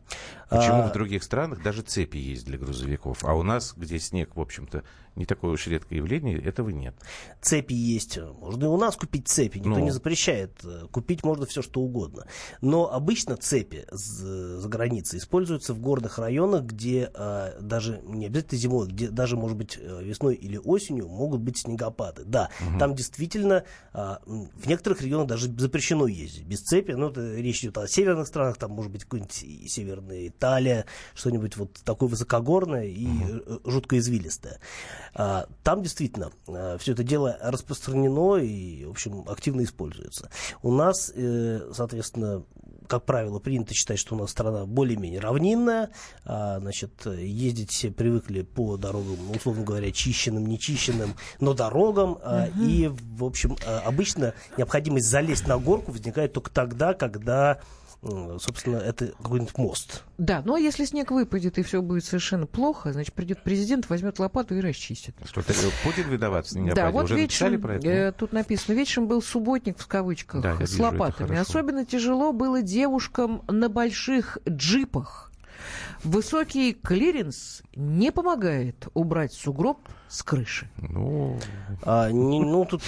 Почему 0.49 0.83
А- 0.83 0.89
в 0.89 0.93
других 0.93 1.23
странах 1.23 1.61
даже 1.63 1.81
цепи 1.81 2.17
есть 2.17 2.45
для 2.45 2.57
грузовиков, 2.57 3.23
а 3.23 3.33
у 3.33 3.43
нас, 3.43 3.73
где 3.75 3.99
снег, 3.99 4.35
в 4.35 4.41
общем-то, 4.41 4.83
не 5.17 5.25
такое 5.25 5.51
уж 5.51 5.67
редкое 5.67 5.97
явление, 5.97 6.39
этого 6.41 6.69
нет. 6.69 6.95
цепи 7.41 7.73
есть. 7.73 8.17
Можно 8.39 8.65
и 8.65 8.67
у 8.67 8.77
нас 8.77 8.95
купить 8.95 9.27
цепи, 9.27 9.57
никто 9.57 9.71
Ну. 9.71 9.79
не 9.83 9.91
запрещает. 9.91 10.51
Э, 10.63 10.85
Купить 10.91 11.23
можно 11.23 11.45
все, 11.45 11.61
что 11.61 11.81
угодно. 11.81 12.25
Но 12.61 12.91
обычно 12.91 13.35
цепи 13.37 13.85
з- 13.91 14.59
за 14.59 14.67
границей 14.69 15.19
используются 15.19 15.73
в 15.73 15.79
горных 15.79 16.17
районах, 16.19 16.63
где 16.63 17.11
э, 17.13 17.59
даже 17.61 17.99
не 18.05 18.27
обязательно 18.27 18.59
зимой, 18.61 18.87
где 18.87 19.09
даже, 19.09 19.35
может 19.35 19.57
быть, 19.57 19.77
э, 19.79 20.03
весной 20.03 20.35
или 20.35 20.57
осенью 20.57 21.07
могут 21.07 21.41
быть 21.41 21.57
снегопады. 21.57 22.23
Да, 22.25 22.49
там 22.79 22.95
действительно 22.95 23.63
а, 23.93 24.19
в 24.25 24.67
некоторых 24.67 25.01
регионах 25.01 25.27
даже 25.27 25.51
запрещено 25.57 26.07
ездить 26.07 26.45
без 26.45 26.61
цепи. 26.61 26.91
Ну, 26.91 27.09
это 27.09 27.35
речь 27.35 27.61
идет 27.63 27.77
о 27.79 27.87
северных 27.87 28.27
странах, 28.27 28.57
там, 28.57 28.71
может 28.71 28.91
быть, 28.91 29.03
какой-нибудь 29.03 29.33
северная 29.67 30.27
Италия, 30.27 30.85
что-нибудь 31.15 31.57
вот 31.57 31.73
такое 31.83 32.07
высокогорное 32.09 32.85
и 32.85 33.07
э, 33.07 33.59
жутко 33.65 33.97
извилистое. 33.97 34.59
А, 35.17 35.47
Там 35.63 35.81
действительно 35.81 36.31
все 36.79 36.93
это 36.93 37.03
дело 37.03 37.37
распространено 37.41 38.35
и, 38.37 38.85
в 38.85 38.91
общем, 38.91 39.25
активно 39.27 39.63
используется. 39.63 40.29
У 40.61 40.71
нас, 40.71 41.11
э, 41.13 41.71
соответственно, 41.73 42.43
как 42.87 43.03
правило, 43.05 43.39
принято 43.39 43.73
считать, 43.73 43.99
что 43.99 44.15
у 44.15 44.17
нас 44.17 44.31
страна 44.31 44.65
более-менее 44.65 45.19
равнинная. 45.19 45.89
А, 46.23 46.59
Значит, 46.59 47.05
ездить 47.05 47.71
все 47.71 47.91
привыкли 47.91 48.43
по 48.43 48.77
дорогам, 48.77 49.31
условно 49.35 49.63
говоря, 49.63 49.91
чищенным, 49.91 50.45
нечищенным, 50.45 51.15
но 51.39 51.53
дорогам. 51.53 52.19
А, 52.21 52.47
И, 52.61 52.87
в 52.87 53.23
общем, 53.23 53.57
а, 53.65 53.81
обычно 53.85 54.33
необходимость 54.57 55.07
залезть 55.07 55.47
на 55.47 55.57
горку 55.57 55.91
возникает 55.91 56.33
только 56.33 56.51
тогда, 56.51 56.93
когда, 56.93 57.59
собственно, 58.01 58.77
это 58.77 59.07
какой-нибудь 59.07 59.57
мост. 59.57 60.03
Да, 60.17 60.41
но 60.45 60.57
если 60.57 60.85
снег 60.85 61.11
выпадет 61.11 61.57
и 61.57 61.63
все 61.63 61.81
будет 61.81 62.05
совершенно 62.05 62.45
плохо, 62.45 62.93
значит, 62.93 63.13
придет 63.13 63.43
президент, 63.43 63.89
возьмет 63.89 64.19
лопату 64.19 64.55
и 64.55 64.61
расчистит. 64.61 65.15
Что-то 65.25 65.53
э, 65.53 65.55
Путин 65.83 66.09
виноват 66.09 66.45
в 66.45 66.49
снегопаде? 66.49 66.81
Да, 66.81 66.91
вот 66.91 67.05
Уже 67.05 67.15
вечером, 67.15 67.61
про 67.61 67.75
это? 67.75 67.87
э, 67.87 68.11
тут 68.11 68.33
написано, 68.33 68.75
вечером 68.75 69.07
был 69.07 69.21
субботник 69.21 69.79
в 69.79 69.87
кавычках 69.87 70.41
Да, 70.41 70.55
с 70.55 70.59
вижу, 70.59 70.73
это 70.75 70.83
лопатами. 70.83 71.37
Особенно 71.37 71.85
тяжело 71.85 72.33
было 72.33 72.61
девушкам 72.61 73.43
на 73.47 73.69
больших 73.69 74.37
джипах. 74.47 75.31
Высокий 76.03 76.73
клиренс 76.73 77.61
не 77.75 78.11
помогает 78.11 78.87
убрать 78.93 79.33
сугроб 79.33 79.79
с 80.07 80.23
крыши. 80.23 80.69
Ну, 80.77 81.39
А, 81.83 82.09
не- 82.11 82.39
ну, 82.39 82.65
тут 82.65 82.81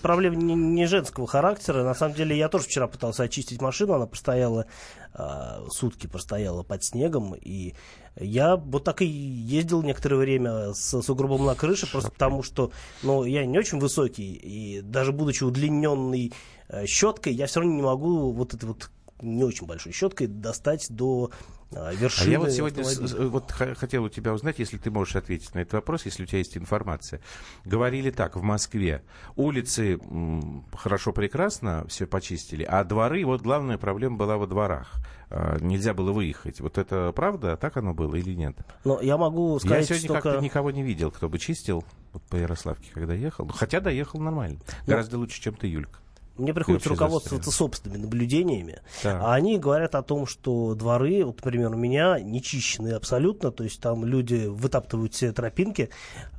проблема 0.00 0.36
не, 0.36 0.54
не 0.54 0.86
женского 0.86 1.26
характера. 1.26 1.84
На 1.84 1.94
самом 1.94 2.14
деле, 2.14 2.36
я 2.36 2.48
тоже 2.48 2.64
вчера 2.64 2.86
пытался 2.86 3.24
очистить 3.24 3.60
машину. 3.60 3.94
Она 3.94 4.06
простояла, 4.06 4.66
а, 5.12 5.64
сутки 5.70 6.06
простояла 6.06 6.62
под 6.62 6.82
снегом. 6.84 7.34
И 7.34 7.74
я 8.18 8.56
вот 8.56 8.84
так 8.84 9.02
и 9.02 9.06
ездил 9.06 9.82
некоторое 9.82 10.16
время 10.16 10.72
с 10.72 11.02
сугробом 11.02 11.44
на 11.46 11.54
крыше, 11.54 11.90
просто 11.90 12.10
потому 12.10 12.42
что, 12.42 12.72
ну, 13.02 13.24
я 13.24 13.44
не 13.44 13.58
очень 13.58 13.78
высокий. 13.78 14.32
И 14.32 14.80
даже 14.80 15.12
будучи 15.12 15.44
удлиненной 15.44 16.32
э, 16.68 16.86
щеткой, 16.86 17.34
я 17.34 17.46
все 17.46 17.60
равно 17.60 17.74
не 17.74 17.82
могу 17.82 18.32
вот 18.32 18.54
этой 18.54 18.64
вот 18.66 18.90
не 19.22 19.44
очень 19.44 19.66
большой 19.66 19.92
щеткой 19.92 20.26
достать 20.26 20.86
до 20.90 21.30
а, 21.74 21.88
а 21.88 21.94
вершины. 21.94 22.30
я 22.30 22.38
вот 22.38 22.50
сегодня 22.50 22.84
с- 22.84 22.96
с- 22.98 23.14
вот 23.14 23.50
хотел 23.50 24.04
у 24.04 24.08
тебя 24.08 24.32
узнать, 24.34 24.58
если 24.58 24.76
ты 24.76 24.90
можешь 24.90 25.16
ответить 25.16 25.54
на 25.54 25.60
этот 25.60 25.74
вопрос, 25.74 26.04
если 26.04 26.24
у 26.24 26.26
тебя 26.26 26.38
есть 26.38 26.56
информация. 26.56 27.20
Говорили 27.64 28.10
так, 28.10 28.36
в 28.36 28.42
Москве 28.42 29.02
улицы 29.36 29.94
м, 29.94 30.66
хорошо, 30.74 31.12
прекрасно, 31.12 31.86
все 31.88 32.06
почистили, 32.06 32.62
а 32.64 32.84
дворы, 32.84 33.24
вот 33.24 33.42
главная 33.42 33.78
проблема 33.78 34.16
была 34.16 34.36
во 34.36 34.46
дворах. 34.46 34.92
А, 35.30 35.58
Нельзя 35.60 35.94
было 35.94 36.12
выехать. 36.12 36.60
Вот 36.60 36.76
это 36.76 37.10
правда? 37.14 37.56
Так 37.56 37.78
оно 37.78 37.94
было 37.94 38.16
или 38.16 38.34
нет? 38.34 38.56
Но 38.84 39.00
я 39.00 39.16
могу 39.16 39.54
Я 39.54 39.60
сказать, 39.60 39.86
сегодня 39.86 40.08
только... 40.08 40.22
как-то 40.30 40.44
никого 40.44 40.70
не 40.70 40.82
видел, 40.82 41.10
кто 41.10 41.30
бы 41.30 41.38
чистил 41.38 41.84
вот 42.12 42.22
по 42.24 42.36
Ярославке, 42.36 42.90
когда 42.92 43.14
ехал. 43.14 43.46
Ну, 43.46 43.52
Хотя 43.52 43.80
доехал 43.80 44.20
нормально. 44.20 44.58
Гораздо 44.86 45.16
лучше, 45.16 45.40
чем 45.40 45.54
ты, 45.54 45.68
Юлька. 45.68 46.00
Мне 46.36 46.54
приходится 46.54 46.88
руководствоваться 46.88 47.50
собственными 47.50 48.02
наблюдениями. 48.02 48.80
Так. 49.02 49.20
А 49.22 49.34
они 49.34 49.58
говорят 49.58 49.94
о 49.94 50.02
том, 50.02 50.26
что 50.26 50.74
дворы, 50.74 51.24
вот, 51.24 51.36
например, 51.44 51.70
у 51.72 51.76
меня 51.76 52.18
не 52.20 52.42
чищены 52.42 52.88
абсолютно, 52.92 53.50
то 53.50 53.64
есть 53.64 53.80
там 53.80 54.04
люди 54.04 54.46
вытаптывают 54.46 55.14
все 55.14 55.32
тропинки 55.32 55.90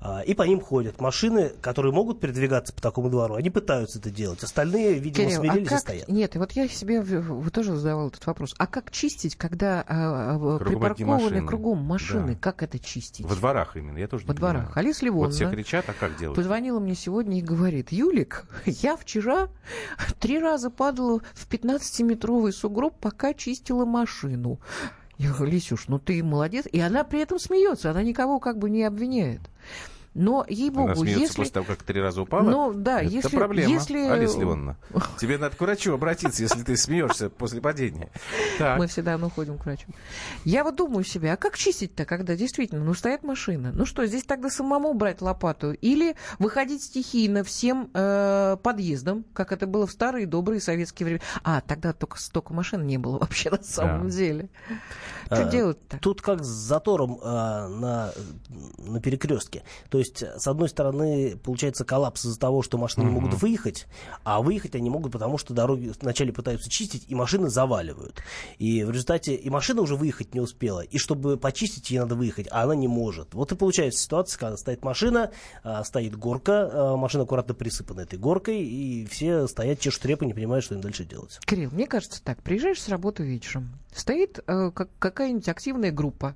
а, 0.01 0.21
и 0.21 0.33
по 0.33 0.43
ним 0.43 0.59
ходят. 0.61 0.99
Машины, 0.99 1.51
которые 1.61 1.93
могут 1.93 2.19
передвигаться 2.19 2.73
по 2.73 2.81
такому 2.81 3.09
двору, 3.09 3.35
они 3.35 3.49
пытаются 3.49 3.99
это 3.99 4.09
делать. 4.09 4.43
Остальные, 4.43 4.95
видимо, 4.95 5.27
Кирилл, 5.29 5.41
а 5.41 5.43
смирились 5.45 5.67
и 5.67 5.69
как... 5.69 5.79
стоят. 5.79 6.07
Нет, 6.09 6.35
и 6.35 6.39
вот 6.39 6.51
я 6.53 6.67
себе 6.67 7.01
в- 7.01 7.41
в- 7.45 7.51
тоже 7.51 7.75
задавал 7.75 8.07
этот 8.09 8.25
вопрос. 8.25 8.55
А 8.57 8.67
как 8.67 8.91
чистить, 8.91 9.35
когда 9.35 9.81
а, 9.87 10.35
а, 10.35 10.57
Кругом 10.57 10.59
припаркованы 10.59 11.23
машины. 11.23 11.47
кругом 11.47 11.77
машины? 11.79 12.33
Да. 12.33 12.39
Как 12.39 12.63
это 12.63 12.79
чистить? 12.79 13.25
Во 13.25 13.35
дворах 13.35 13.77
именно, 13.77 13.97
я 13.97 14.07
тоже 14.07 14.23
не 14.23 14.27
Во 14.29 14.33
дворах. 14.33 14.55
понимаю. 14.73 14.77
Алис 14.79 14.97
Вот 14.97 15.05
Ливонна 15.05 15.31
все 15.31 15.49
кричат, 15.49 15.85
а 15.87 15.93
как 15.93 16.17
делать? 16.17 16.35
позвонила 16.35 16.79
мне 16.79 16.95
сегодня 16.95 17.37
и 17.37 17.41
говорит, 17.41 17.91
Юлик, 17.91 18.45
я 18.65 18.97
вчера 18.97 19.49
три 20.19 20.39
раза 20.39 20.69
падала 20.69 21.21
в 21.33 21.49
15-метровый 21.49 22.51
сугроб, 22.51 22.95
пока 22.99 23.33
чистила 23.33 23.85
машину. 23.85 24.59
Я 25.17 25.31
говорю, 25.31 25.51
Лисюш, 25.51 25.87
ну 25.87 25.99
ты 25.99 26.23
молодец. 26.23 26.65
И 26.71 26.79
она 26.79 27.03
при 27.03 27.21
этом 27.21 27.39
смеется, 27.39 27.91
она 27.91 28.03
никого 28.03 28.39
как 28.39 28.57
бы 28.57 28.69
не 28.69 28.83
обвиняет. 28.83 29.41
Но, 30.13 30.45
ей-богу, 30.47 30.89
Она 30.89 30.95
смеется 30.95 31.21
если... 31.21 31.35
после 31.37 31.51
того, 31.53 31.65
как 31.65 31.81
три 31.83 31.99
раза 31.99 32.21
упала? 32.21 32.43
Ну, 32.49 32.73
да, 32.73 33.01
Это 33.01 33.11
если- 33.11 33.35
проблема, 33.35 33.71
если- 33.71 33.99
Алиса 34.07 34.39
Ливоновна. 34.39 34.77
Тебе 35.19 35.37
надо 35.39 35.55
к 35.55 35.61
врачу 35.61 35.93
обратиться, 35.93 36.43
если 36.43 36.61
ты 36.63 36.77
смеешься 36.77 37.29
после 37.31 37.61
падения. 37.61 38.09
Так. 38.59 38.77
Мы 38.77 38.87
всегда 38.87 39.17
ну, 39.17 39.29
ходим 39.29 39.57
к 39.57 39.65
врачу. 39.65 39.87
Я 40.45 40.63
вот 40.63 40.75
думаю 40.75 41.03
себе, 41.03 41.33
а 41.33 41.37
как 41.37 41.57
чистить-то, 41.57 42.05
когда 42.05 42.35
действительно, 42.35 42.83
ну, 42.83 42.93
стоят 42.93 43.23
машины? 43.23 43.71
Ну 43.73 43.85
что, 43.85 44.05
здесь 44.05 44.23
тогда 44.23 44.49
самому 44.49 44.93
брать 44.93 45.21
лопату? 45.21 45.71
Или 45.73 46.15
выходить 46.37 46.83
стихийно 46.83 47.43
всем 47.43 47.89
э, 47.93 48.57
подъездом, 48.61 49.25
как 49.33 49.51
это 49.51 49.65
было 49.65 49.87
в 49.87 49.91
старые 49.91 50.27
добрые 50.27 50.61
советские 50.61 51.05
времена? 51.05 51.23
А, 51.43 51.61
тогда 51.61 51.91
только 51.93 52.19
столько 52.19 52.53
машин 52.53 52.85
не 52.85 52.97
было 52.99 53.17
вообще 53.19 53.49
на 53.49 53.63
самом 53.63 54.09
Да. 54.09 54.15
деле. 54.15 54.49
Что 55.25 55.47
А, 55.47 55.49
делать-то? 55.49 55.97
Тут 55.99 56.21
как 56.21 56.43
с 56.43 56.47
затором 56.47 57.19
а, 57.23 57.67
на, 57.67 58.11
на 58.77 59.01
перекрестке. 59.01 59.63
То 59.89 60.02
есть, 60.03 60.23
с 60.23 60.47
одной 60.47 60.69
стороны, 60.69 61.37
получается 61.43 61.85
коллапс 61.85 62.25
из-за 62.25 62.39
того, 62.39 62.61
что 62.61 62.77
машины 62.77 63.05
не 63.05 63.11
могут 63.11 63.33
выехать, 63.41 63.87
а 64.23 64.41
выехать 64.41 64.75
они 64.75 64.89
могут, 64.89 65.11
потому 65.11 65.37
что 65.37 65.53
дороги 65.53 65.91
вначале 65.99 66.31
пытаются 66.31 66.69
чистить, 66.69 67.05
и 67.07 67.15
машины 67.15 67.49
заваливают. 67.49 68.21
И 68.57 68.83
в 68.83 68.91
результате 68.91 69.35
и 69.35 69.49
машина 69.49 69.81
уже 69.81 69.95
выехать 69.95 70.33
не 70.33 70.41
успела, 70.41 70.81
и 70.81 70.97
чтобы 70.97 71.37
почистить, 71.37 71.89
ей 71.91 71.99
надо 71.99 72.15
выехать, 72.15 72.47
а 72.51 72.63
она 72.63 72.75
не 72.75 72.87
может. 72.87 73.33
Вот 73.33 73.51
и 73.51 73.55
получается 73.55 74.01
ситуация, 74.01 74.39
когда 74.39 74.57
стоит 74.57 74.83
машина, 74.83 75.31
а, 75.63 75.83
стоит 75.83 76.15
горка, 76.15 76.69
а, 76.71 76.97
машина 76.97 77.23
аккуратно 77.23 77.53
присыпана 77.53 78.01
этой 78.01 78.19
горкой, 78.19 78.63
и 78.63 79.05
все 79.05 79.47
стоят, 79.47 79.79
чешут 79.79 80.05
репы, 80.05 80.25
не 80.25 80.33
понимают, 80.33 80.65
что 80.65 80.75
им 80.75 80.81
дальше 80.81 81.05
делать. 81.05 81.39
Кирилл, 81.45 81.71
мне 81.71 81.87
кажется 81.87 82.21
так, 82.23 82.41
приезжаешь 82.43 82.81
с 82.81 82.89
работы 82.89 83.23
вечером, 83.23 83.79
стоит 83.93 84.39
э, 84.45 84.71
как, 84.71 84.89
какая-нибудь 84.99 85.47
активная 85.47 85.91
группа, 85.91 86.35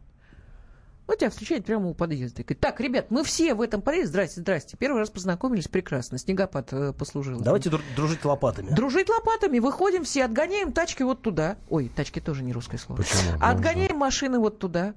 вот 1.07 1.17
тебя 1.19 1.29
встречает 1.29 1.65
прямо 1.65 1.87
у 1.87 1.93
подъезда. 1.93 2.41
И 2.41 2.43
говорит, 2.45 2.59
так, 2.59 2.79
ребят, 2.81 3.05
мы 3.09 3.23
все 3.23 3.53
в 3.55 3.61
этом 3.61 3.81
подъезде, 3.81 4.09
здрасте, 4.09 4.41
здрасте. 4.41 4.77
Первый 4.77 4.99
раз 4.99 5.09
познакомились, 5.09 5.67
прекрасно, 5.67 6.17
снегопад 6.17 6.73
э, 6.73 6.93
послужил. 6.93 7.39
Давайте 7.39 7.69
дру- 7.69 7.81
дружить 7.95 8.23
лопатами. 8.25 8.69
Дружить 8.71 9.09
лопатами, 9.09 9.59
выходим 9.59 10.03
все, 10.03 10.25
отгоняем 10.25 10.73
тачки 10.73 11.03
вот 11.03 11.21
туда. 11.21 11.57
Ой, 11.69 11.89
тачки 11.95 12.19
тоже 12.19 12.43
не 12.43 12.51
русское 12.53 12.77
слово. 12.77 12.97
Почему? 12.97 13.37
Отгоняем 13.41 13.97
машины 13.97 14.37
вот 14.39 14.59
туда. 14.59 14.93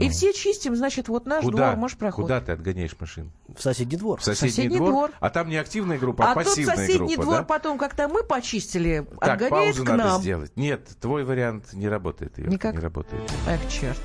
И 0.00 0.06
Ну. 0.06 0.10
все 0.10 0.32
чистим, 0.32 0.74
значит, 0.74 1.06
вот 1.06 1.26
наш 1.26 1.44
Куда? 1.44 1.68
двор, 1.68 1.76
может, 1.76 1.96
проход. 1.96 2.24
Куда 2.24 2.40
ты 2.40 2.50
отгоняешь 2.50 2.96
машину? 2.98 3.30
В 3.46 3.62
соседний 3.62 3.96
двор. 3.96 4.18
В 4.18 4.24
соседний, 4.24 4.50
соседний 4.50 4.76
двор? 4.78 4.90
двор. 4.90 5.10
А 5.20 5.30
там 5.30 5.48
не 5.48 5.56
активная 5.58 5.96
группа, 5.96 6.24
а, 6.24 6.32
А 6.32 6.34
пассивная 6.34 6.74
соседний 6.74 7.14
группа, 7.14 7.22
двор 7.22 7.36
да? 7.38 7.44
потом, 7.44 7.78
когда 7.78 8.08
мы 8.08 8.24
почистили, 8.24 9.06
Так, 9.20 9.34
отгоняет 9.34 9.50
паузу 9.76 9.84
к 9.84 9.88
надо 9.88 10.02
нам. 10.04 10.20
сделать. 10.20 10.50
Нет, 10.56 10.88
твой 11.00 11.22
вариант 11.22 11.72
не 11.72 11.88
работает, 11.88 12.36
Юрка, 12.36 12.50
Никак? 12.52 12.74
не 12.74 12.80
работает. 12.80 13.22
Эх, 13.46 13.60
черт. 13.70 14.00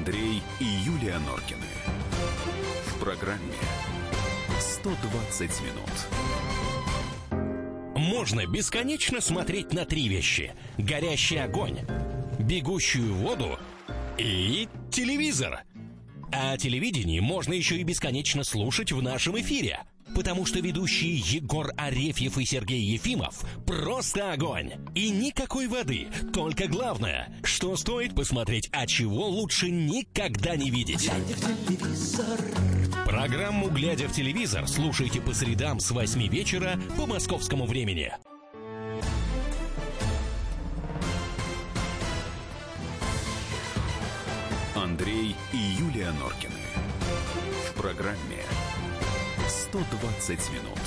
Андрей 0.00 0.42
и 0.60 0.64
Юлия 0.64 1.18
Норкины. 1.18 1.66
В 2.86 3.00
программе 3.00 3.52
120 4.58 5.50
минут. 5.60 5.90
Можно 7.94 8.46
бесконечно 8.46 9.20
смотреть 9.20 9.74
на 9.74 9.84
три 9.84 10.08
вещи. 10.08 10.54
Горящий 10.78 11.36
огонь, 11.36 11.80
бегущую 12.38 13.12
воду 13.12 13.58
и 14.16 14.70
телевизор. 14.90 15.64
А 16.32 16.56
телевидение 16.56 17.20
можно 17.20 17.52
еще 17.52 17.76
и 17.76 17.82
бесконечно 17.82 18.42
слушать 18.42 18.92
в 18.92 19.02
нашем 19.02 19.38
эфире. 19.38 19.80
Потому 20.14 20.44
что 20.46 20.60
ведущие 20.60 21.16
Егор 21.16 21.72
Арефьев 21.76 22.38
и 22.38 22.44
Сергей 22.44 22.80
Ефимов 22.80 23.44
просто 23.66 24.32
огонь. 24.32 24.72
И 24.94 25.10
никакой 25.10 25.68
воды. 25.68 26.08
Только 26.32 26.66
главное, 26.66 27.32
что 27.42 27.76
стоит 27.76 28.14
посмотреть, 28.14 28.68
а 28.72 28.86
чего 28.86 29.28
лучше 29.28 29.70
никогда 29.70 30.56
не 30.56 30.70
видеть. 30.70 31.10
Программу 33.06 33.68
«Глядя 33.70 34.08
в 34.08 34.12
телевизор» 34.12 34.68
слушайте 34.68 35.20
по 35.20 35.34
средам 35.34 35.80
с 35.80 35.90
8 35.90 36.28
вечера 36.28 36.80
по 36.96 37.06
московскому 37.06 37.66
времени. 37.66 38.12
Андрей 44.74 45.34
и 45.52 45.56
Юлия 45.56 46.12
Норкины. 46.12 46.54
В 47.68 47.74
программе 47.80 48.44
120 49.70 50.30
минут. 50.50 50.78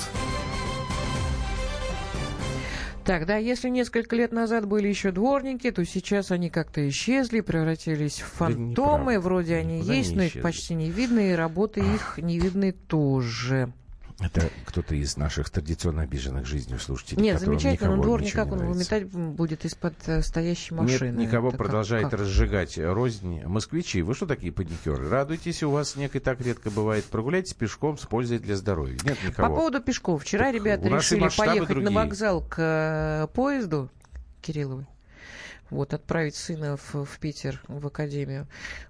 Так, 3.04 3.26
да, 3.26 3.36
если 3.36 3.68
несколько 3.68 4.16
лет 4.16 4.32
назад 4.32 4.66
были 4.66 4.88
еще 4.88 5.10
дворники, 5.10 5.70
то 5.70 5.84
сейчас 5.84 6.30
они 6.30 6.48
как-то 6.48 6.86
исчезли, 6.88 7.40
превратились 7.40 8.20
в 8.20 8.30
Да 8.38 8.46
фантомы. 8.46 9.12
неправда. 9.12 9.20
Вроде 9.20 9.56
они 9.56 9.76
Никуда 9.78 9.94
есть, 9.94 10.16
но 10.16 10.22
их 10.22 10.30
исчезли. 10.30 10.40
почти 10.42 10.74
не 10.74 10.90
видно, 10.90 11.20
и 11.20 11.32
работы 11.32 11.80
их 11.80 12.18
не 12.18 12.38
видны 12.38 12.72
тоже. 12.72 13.72
Это 14.20 14.48
кто-то 14.64 14.94
из 14.94 15.16
наших 15.16 15.50
традиционно 15.50 16.02
обиженных 16.02 16.46
жизнью 16.46 16.78
слушателей. 16.78 17.20
Нет, 17.20 17.40
замечательно, 17.40 17.96
но 17.96 18.02
дворник 18.02 18.32
как 18.32 18.52
он 18.52 18.58
нравится. 18.58 18.94
выметать 18.94 19.12
будет 19.36 19.64
из-под 19.64 19.94
э, 20.06 20.22
стоящей 20.22 20.74
машины? 20.74 21.16
Нет, 21.16 21.28
никого 21.28 21.48
Это 21.48 21.58
продолжает 21.58 22.10
как? 22.10 22.20
разжигать 22.20 22.78
рознь. 22.78 23.42
Москвичи, 23.44 24.02
вы 24.02 24.14
что 24.14 24.26
такие 24.26 24.52
паникеры? 24.52 25.08
Радуйтесь, 25.08 25.64
у 25.64 25.70
вас 25.70 25.90
снег 25.90 26.14
и 26.14 26.20
так 26.20 26.40
редко 26.40 26.70
бывает. 26.70 27.04
Прогуляйтесь 27.06 27.54
пешком 27.54 27.98
с 27.98 28.06
пользой 28.06 28.38
для 28.38 28.56
здоровья. 28.56 28.98
Нет 29.04 29.18
По 29.18 29.26
никого. 29.26 29.56
поводу 29.56 29.80
пешков. 29.80 30.22
Вчера 30.22 30.46
Так 30.46 30.54
ребята 30.54 30.88
решили 30.88 31.28
поехать 31.36 31.60
на 31.68 31.74
другие. 31.74 31.90
вокзал 31.90 32.40
к 32.40 32.56
э, 32.58 33.26
поезду 33.34 33.90
Кирилловой. 34.42 34.86
Вот, 35.70 35.94
отправить 35.94 36.34
сына 36.34 36.76
в, 36.76 37.04
в 37.04 37.18
Питер, 37.18 37.62
в 37.68 37.86
академию. 37.86 38.46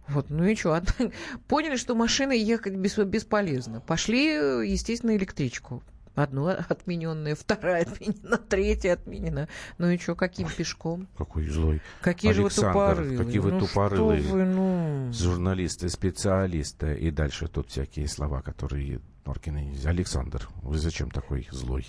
Вот, 0.09 0.31
ну 0.31 0.45
и 0.45 0.55
что? 0.55 0.81
Поняли, 1.49 1.77
что 1.77 1.95
машиной 1.95 2.39
ехать 2.39 2.75
бес- 2.75 3.05
бесполезно. 3.05 3.81
Пошли, 3.81 4.27
естественно, 4.69 5.17
электричку. 5.17 5.83
Одна 6.15 6.65
отмененная, 6.69 7.35
вторая 7.35 7.83
отменена, 7.83 8.39
третья 8.39 8.93
отменена. 8.93 9.49
Ну 9.79 9.91
и 9.91 9.99
что, 9.99 10.15
каким 10.15 10.49
пешком? 10.49 11.09
Какой 11.19 11.49
злой. 11.49 11.81
Какие 12.01 12.33
же 12.33 12.43
вы 12.43 12.49
Александр, 12.49 12.73
тупорылые. 12.73 13.19
какие 13.19 13.39
вы 13.39 13.53
ну, 13.53 13.61
тупорылые. 13.61 14.23
Что 14.23 14.33
вы, 14.33 14.45
ну... 14.45 15.13
Журналисты, 15.13 15.89
специалисты. 15.89 16.95
И 16.97 17.11
дальше 17.11 17.49
тут 17.49 17.71
всякие 17.71 18.07
слова, 18.07 18.43
которые 18.43 19.01
Норкины... 19.25 19.75
Александр, 19.85 20.49
вы 20.63 20.79
зачем 20.79 21.11
такой 21.11 21.49
злой? 21.51 21.87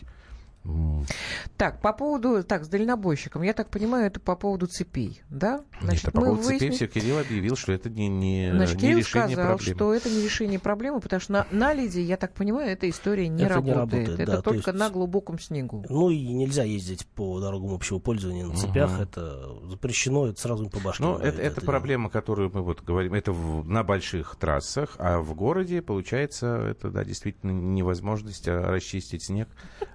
Так, 1.58 1.82
по 1.82 1.94
поводу... 1.94 2.44
Так, 2.44 2.66
с 2.66 2.68
дальнобойщиком. 2.68 3.42
Я 3.44 3.54
так 3.54 3.70
понимаю, 3.70 4.08
это 4.08 4.20
по 4.20 4.36
поводу 4.36 4.68
цепей, 4.68 5.22
да? 5.30 5.64
Значит, 5.82 6.06
Нет, 6.06 6.10
а 6.10 6.12
по 6.12 6.26
поводу 6.26 6.42
выяснили... 6.42 6.72
цепей 6.72 6.72
все 6.72 6.88
Кирилл 6.88 7.20
объявил, 7.20 7.56
что 7.56 7.72
это 7.72 7.90
не, 7.90 8.08
не, 8.08 8.52
Значит, 8.52 8.82
не 8.82 8.96
решение 8.96 9.36
сказал, 9.36 9.56
проблемы. 9.56 9.76
что 9.76 9.94
это 9.94 10.10
не 10.10 10.24
решение 10.24 10.60
проблемы, 10.60 11.00
потому 11.00 11.20
что 11.20 11.32
на, 11.34 11.48
на 11.52 11.74
леди, 11.74 12.00
я 12.00 12.18
так 12.18 12.34
понимаю, 12.34 12.72
эта 12.72 12.90
история 12.90 13.28
не 13.28 13.44
это 13.44 13.56
работает. 13.56 13.76
Не 13.76 13.80
работает. 13.80 14.20
Это 14.20 14.32
да, 14.32 14.42
только 14.42 14.72
есть... 14.72 14.80
на 14.80 14.90
глубоком 14.90 15.40
снегу. 15.40 15.86
Ну 15.90 16.10
и 16.10 16.34
нельзя 16.34 16.64
ездить 16.64 17.06
по 17.06 17.40
дорогам 17.40 17.74
общего 17.74 18.00
пользования 18.00 18.46
на 18.46 18.56
цепях. 18.56 18.92
Угу. 18.94 19.02
Это 19.04 19.70
запрещено, 19.70 20.28
это 20.28 20.42
сразу 20.42 20.70
по 20.70 20.80
башке. 20.80 21.04
Ну, 21.04 21.18
это, 21.18 21.28
это, 21.28 21.42
это 21.42 21.62
проблема, 21.62 22.10
которую 22.10 22.52
мы 22.54 22.62
вот 22.62 22.82
говорим, 22.82 23.14
это 23.14 23.32
в, 23.32 23.68
на 23.68 23.84
больших 23.84 24.36
трассах, 24.36 24.96
а 24.98 25.20
в 25.20 25.34
городе, 25.36 25.82
получается, 25.82 26.58
это, 26.58 26.90
да, 26.90 27.04
действительно 27.04 27.52
невозможность 27.52 28.48
а, 28.48 28.72
расчистить 28.72 29.24
снег 29.24 29.48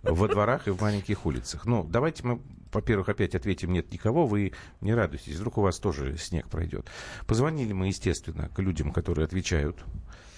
во 0.03 0.29
дворах 0.29 0.60
и 0.69 0.71
в 0.71 0.81
маленьких 0.81 1.27
улицах. 1.27 1.67
Ну, 1.67 1.85
давайте 1.85 2.27
мы 2.27 2.41
во-первых, 2.73 3.09
опять 3.09 3.35
ответим 3.35 3.73
«нет 3.73 3.93
никого», 3.93 4.27
вы 4.27 4.53
не 4.81 4.95
радуйтесь, 4.95 5.35
вдруг 5.35 5.59
у 5.59 5.63
вас 5.63 5.79
тоже 5.79 6.17
снег 6.17 6.49
пройдет. 6.49 6.87
Позвонили 7.27 7.73
мы, 7.73 7.89
естественно, 7.89 8.49
к 8.49 8.61
людям, 8.61 8.93
которые 8.93 9.25
отвечают 9.25 9.77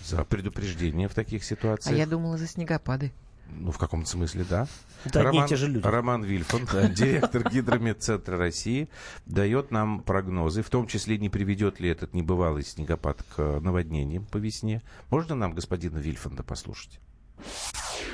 за 0.02 0.24
предупреждение 0.24 1.08
в 1.08 1.14
таких 1.14 1.44
ситуациях. 1.44 1.94
А 1.94 1.98
я 1.98 2.06
думала 2.06 2.38
за 2.38 2.46
снегопады. 2.46 3.12
Ну, 3.54 3.70
в 3.70 3.78
каком-то 3.78 4.08
смысле, 4.08 4.44
да. 4.48 4.66
Это 5.04 5.22
Роман, 5.22 5.46
те 5.46 5.56
же 5.56 5.68
люди. 5.68 5.86
Роман 5.86 6.24
Вильфон, 6.24 6.66
директор 6.94 7.48
Гидрометцентра 7.50 8.38
России, 8.38 8.88
дает 9.26 9.70
нам 9.70 10.00
прогнозы, 10.00 10.62
в 10.62 10.70
том 10.70 10.86
числе 10.86 11.18
не 11.18 11.28
приведет 11.28 11.78
ли 11.78 11.90
этот 11.90 12.14
небывалый 12.14 12.64
снегопад 12.64 13.22
к 13.36 13.60
наводнениям 13.60 14.24
по 14.24 14.38
весне. 14.38 14.82
Можно 15.10 15.34
нам 15.34 15.52
господина 15.52 15.98
Вильфонда 15.98 16.42
послушать? 16.42 16.98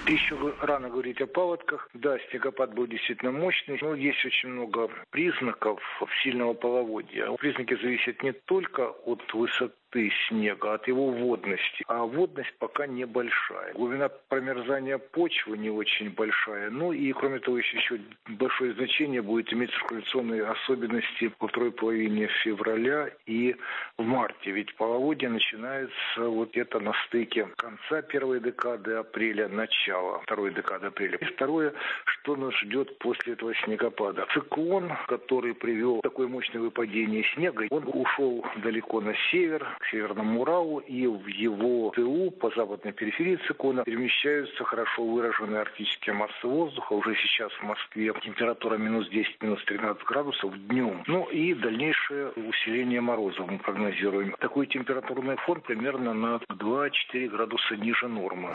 Еще 0.09 0.37
рано 0.63 0.89
говорить 0.89 1.21
о 1.21 1.27
паводках. 1.27 1.91
Да, 1.93 2.19
снегопад 2.31 2.73
был 2.73 2.87
действительно 2.87 3.31
мощный, 3.31 3.79
но 3.83 3.95
есть 3.95 4.25
очень 4.25 4.49
много 4.49 4.89
признаков 5.11 5.83
сильного 6.23 6.55
половодья. 6.55 7.31
Признаки 7.33 7.75
зависят 7.75 8.23
не 8.23 8.33
только 8.33 8.89
от 8.89 9.21
высоты 9.35 9.75
густоты 9.89 10.13
снега, 10.29 10.75
от 10.75 10.87
его 10.89 11.11
водности. 11.11 11.85
А 11.87 12.05
водность 12.05 12.53
пока 12.59 12.87
небольшая. 12.87 13.73
Глубина 13.75 14.09
промерзания 14.29 14.99
почвы 14.99 15.59
не 15.59 15.71
очень 15.71 16.11
большая. 16.11 16.71
Ну 16.71 16.93
и, 16.93 17.13
кроме 17.13 17.39
того, 17.41 17.59
еще, 17.59 17.77
еще 17.77 18.01
большое 18.29 18.73
значение 18.75 19.23
будет 19.23 19.53
иметь 19.53 19.71
циркуляционные 19.73 20.45
особенности 20.47 21.33
во 21.41 21.49
второй 21.49 21.73
половине 21.73 22.29
февраля 22.43 23.11
и 23.27 23.57
в 23.97 24.03
марте. 24.03 24.51
Ведь 24.51 24.75
половодье 24.77 25.29
начинается 25.29 25.93
вот 26.17 26.57
это 26.57 26.81
на 26.81 26.93
стыке 27.07 27.49
конца 27.57 28.03
первой 28.03 28.41
декады 28.41 28.95
апреля, 28.95 29.49
начала 29.49 30.21
второй 30.21 30.53
декады 30.53 30.89
апреля. 30.89 31.19
И 31.19 31.25
второе, 31.25 31.73
что 32.05 32.37
нас 32.37 32.55
ждет 32.63 32.99
после 32.99 33.35
этого 33.35 33.55
снегопада. 33.65 34.27
Циклон, 34.33 34.93
который 35.07 35.55
привел 35.55 36.01
такое 36.01 36.29
мощное 36.29 36.61
выпадение 36.61 37.25
снега, 37.35 37.67
он 37.71 37.85
ушел 37.87 38.45
далеко 38.63 39.01
на 39.01 39.15
север, 39.31 39.67
к 39.79 39.87
Северному 39.91 40.43
Уралу, 40.43 40.79
и 40.81 41.07
в 41.07 41.27
его 41.27 41.91
тылу 41.95 42.31
по 42.31 42.51
западной 42.51 42.93
периферии 42.93 43.39
циклона 43.47 43.85
перемещаются 43.85 44.65
хорошо 44.65 45.05
выраженные 45.05 45.61
арктические 45.61 46.15
массы 46.15 46.47
воздуха. 46.47 46.93
Уже 46.93 47.15
сейчас 47.17 47.53
в 47.53 47.63
Москве 47.63 48.13
температура 48.23 48.77
минус 48.77 49.09
10, 49.09 49.43
минус 49.43 49.65
13 49.65 50.05
градусов 50.05 50.67
днем. 50.69 51.03
Ну 51.07 51.25
и 51.31 51.55
дальнейшее 51.55 52.31
усиление 52.31 53.01
мороза 53.01 53.43
мы 53.43 53.59
прогнозируем. 53.59 54.35
Такой 54.41 54.67
температурный 54.67 55.37
фон 55.37 55.61
примерно 55.61 56.15
на 56.15 56.41
2-4 56.51 57.29
градуса 57.29 57.77
ниже 57.77 58.09
нормы. 58.09 58.55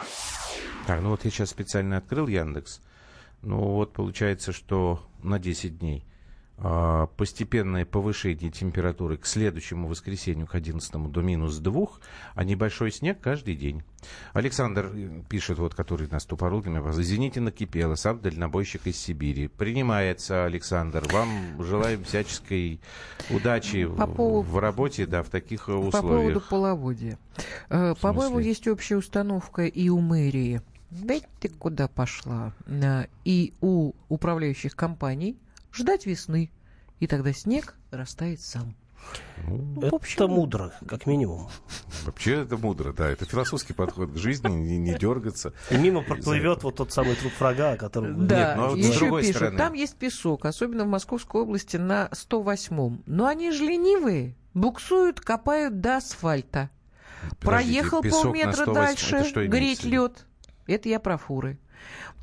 Так, 0.88 1.01
ну 1.01 1.10
вот 1.10 1.24
я 1.24 1.32
сейчас 1.32 1.50
специально 1.50 1.98
открыл 1.98 2.27
Яндекс. 2.27 2.82
Ну 3.42 3.58
вот 3.58 3.94
получается, 3.94 4.53
что 4.53 5.00
на 5.24 5.39
10 5.39 5.80
дней. 5.80 6.03
А, 6.60 7.07
постепенное 7.17 7.83
повышение 7.83 8.51
температуры 8.51 9.17
к 9.17 9.25
следующему 9.25 9.88
воскресенью, 9.88 10.45
к 10.45 10.53
11 10.53 11.12
до 11.12 11.22
минус 11.22 11.57
2, 11.57 11.88
а 12.36 12.43
небольшой 12.43 12.91
снег 12.91 13.19
каждый 13.19 13.55
день. 13.55 13.81
Александр 14.33 14.91
э, 14.93 15.24
пишет, 15.27 15.57
вот, 15.57 15.74
который 15.74 16.07
нас 16.10 16.25
тупорылками, 16.25 16.77
извините, 17.01 17.41
накипело, 17.41 17.95
сам 17.95 18.22
дальнобойщик 18.22 18.86
из 18.86 18.98
Сибири. 18.98 19.48
Принимается, 19.48 20.45
Александр. 20.45 21.03
Вам 21.12 21.27
желаем 21.63 22.03
всяческой 22.03 22.79
удачи 23.31 23.86
по 23.88 24.05
поводу, 24.05 24.50
в 24.50 24.60
работе, 24.60 25.07
да, 25.07 25.24
в 25.24 25.29
таких 25.29 25.63
условиях. 25.67 25.91
По 25.91 26.01
поводу 26.01 26.41
половодья. 26.41 27.18
Э, 27.70 27.96
по-моему, 28.00 28.37
есть 28.37 28.68
общая 28.68 28.98
установка 28.98 29.66
и 29.66 29.89
у 29.89 30.00
мэрии. 30.00 30.61
Дайте 30.92 31.27
ты 31.39 31.50
куда 31.50 31.87
пошла. 31.87 32.53
Э, 32.68 33.05
и 33.25 33.53
у 33.59 33.94
управляющих 34.07 34.75
компаний– 34.75 35.35
ждать 35.74 36.05
весны, 36.05 36.51
и 37.00 37.07
тогда 37.07 37.33
снег 37.33 37.75
растает 37.92 38.42
сам. 38.42 38.75
Ну, 39.46 39.81
это 39.81 39.96
общем, 39.96 40.29
мудро, 40.29 40.72
как 40.88 41.05
минимум. 41.05 41.50
Вообще 42.05 42.44
это 42.44 42.57
мудро, 42.57 42.94
да. 42.94 43.09
Это 43.09 43.25
философский 43.25 43.74
подход 43.74 44.14
к 44.14 44.18
жизни, 44.18 44.50
не, 44.50 44.77
не 44.77 44.98
дергаться. 44.98 45.53
И 45.70 45.75
мимо 45.75 46.01
проплывет 46.01 46.64
вот 46.64 46.77
тот 46.77 46.94
самый 46.94 47.16
труп 47.16 47.33
врага, 47.40 47.74
о 47.74 47.77
котором... 47.77 48.25
Да, 48.27 48.50
Нет, 48.50 48.57
но 48.57 48.70
вот 48.70 48.77
еще 48.77 49.20
пишут, 49.20 49.36
стороны... 49.36 49.57
там 49.57 49.74
есть 49.74 49.96
песок, 49.96 50.46
особенно 50.46 50.86
в 50.86 50.88
Московской 50.88 51.42
области 51.42 51.77
на 51.77 52.09
108-м. 52.14 53.03
Но 53.05 53.25
они 53.27 53.51
же 53.51 53.66
ленивые, 53.66 54.36
буксуют, 54.53 55.20
копают 55.20 55.81
до 55.81 55.98
асфальта. 55.98 56.70
Подождите, 57.42 57.81
Проехал 57.90 58.01
полметра 58.01 58.74
дальше, 58.74 59.31
греть 59.48 59.83
лед. 59.83 60.25
Это 60.68 60.88
я 60.88 61.00
про 61.00 61.18
фуры. 61.18 61.59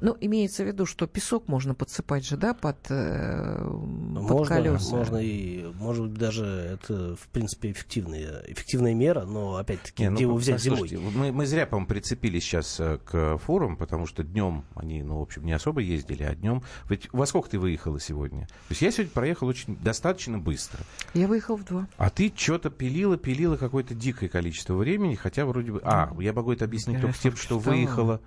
Ну, 0.00 0.16
имеется 0.18 0.64
в 0.64 0.66
виду, 0.66 0.86
что 0.86 1.06
песок 1.06 1.46
можно 1.46 1.74
подсыпать 1.74 2.26
же, 2.26 2.38
да, 2.38 2.54
под, 2.54 2.78
э, 2.88 3.58
под 3.58 4.22
можно, 4.22 4.56
колеса. 4.56 4.96
Можно 4.96 5.18
и, 5.18 5.64
может 5.74 6.08
быть, 6.08 6.18
даже 6.18 6.44
это, 6.44 7.16
в 7.16 7.28
принципе, 7.28 7.70
эффективная, 7.70 8.42
эффективная 8.48 8.94
мера, 8.94 9.26
но, 9.26 9.56
опять-таки, 9.56 10.04
Не, 10.04 10.08
где 10.08 10.24
ну, 10.24 10.30
его 10.30 10.36
взять 10.38 10.62
зимой? 10.62 10.90
Мы, 11.14 11.32
мы 11.32 11.44
зря, 11.44 11.66
по-моему, 11.66 11.86
прицепились 11.86 12.44
сейчас 12.44 12.80
э, 12.80 12.98
к 13.04 13.36
форум, 13.38 13.76
потому 13.76 14.06
что 14.06 14.24
днем 14.24 14.64
они, 14.74 15.02
ну, 15.02 15.18
в 15.18 15.22
общем, 15.22 15.44
не 15.44 15.52
особо 15.52 15.80
ездили, 15.80 16.22
а 16.22 16.34
днем... 16.34 16.62
Ведь 16.88 17.12
во 17.12 17.26
сколько 17.26 17.50
ты 17.50 17.58
выехала 17.58 18.00
сегодня? 18.00 18.46
То 18.46 18.70
есть 18.70 18.80
я 18.80 18.90
сегодня 18.90 19.12
проехал 19.12 19.48
очень 19.48 19.76
достаточно 19.76 20.38
быстро. 20.38 20.80
Я 21.12 21.28
выехал 21.28 21.56
в 21.56 21.64
два. 21.64 21.86
А 21.98 22.08
ты 22.08 22.32
что-то 22.34 22.70
пилила, 22.70 23.18
пилила 23.18 23.58
какое-то 23.58 23.94
дикое 23.94 24.28
количество 24.30 24.74
времени, 24.74 25.14
хотя 25.14 25.44
вроде 25.44 25.72
бы... 25.72 25.80
А, 25.84 26.10
я 26.18 26.32
могу 26.32 26.52
это 26.52 26.64
объяснить 26.64 26.96
я 26.96 27.02
только 27.02 27.18
тем, 27.18 27.36
что 27.36 27.58
выехала... 27.58 28.20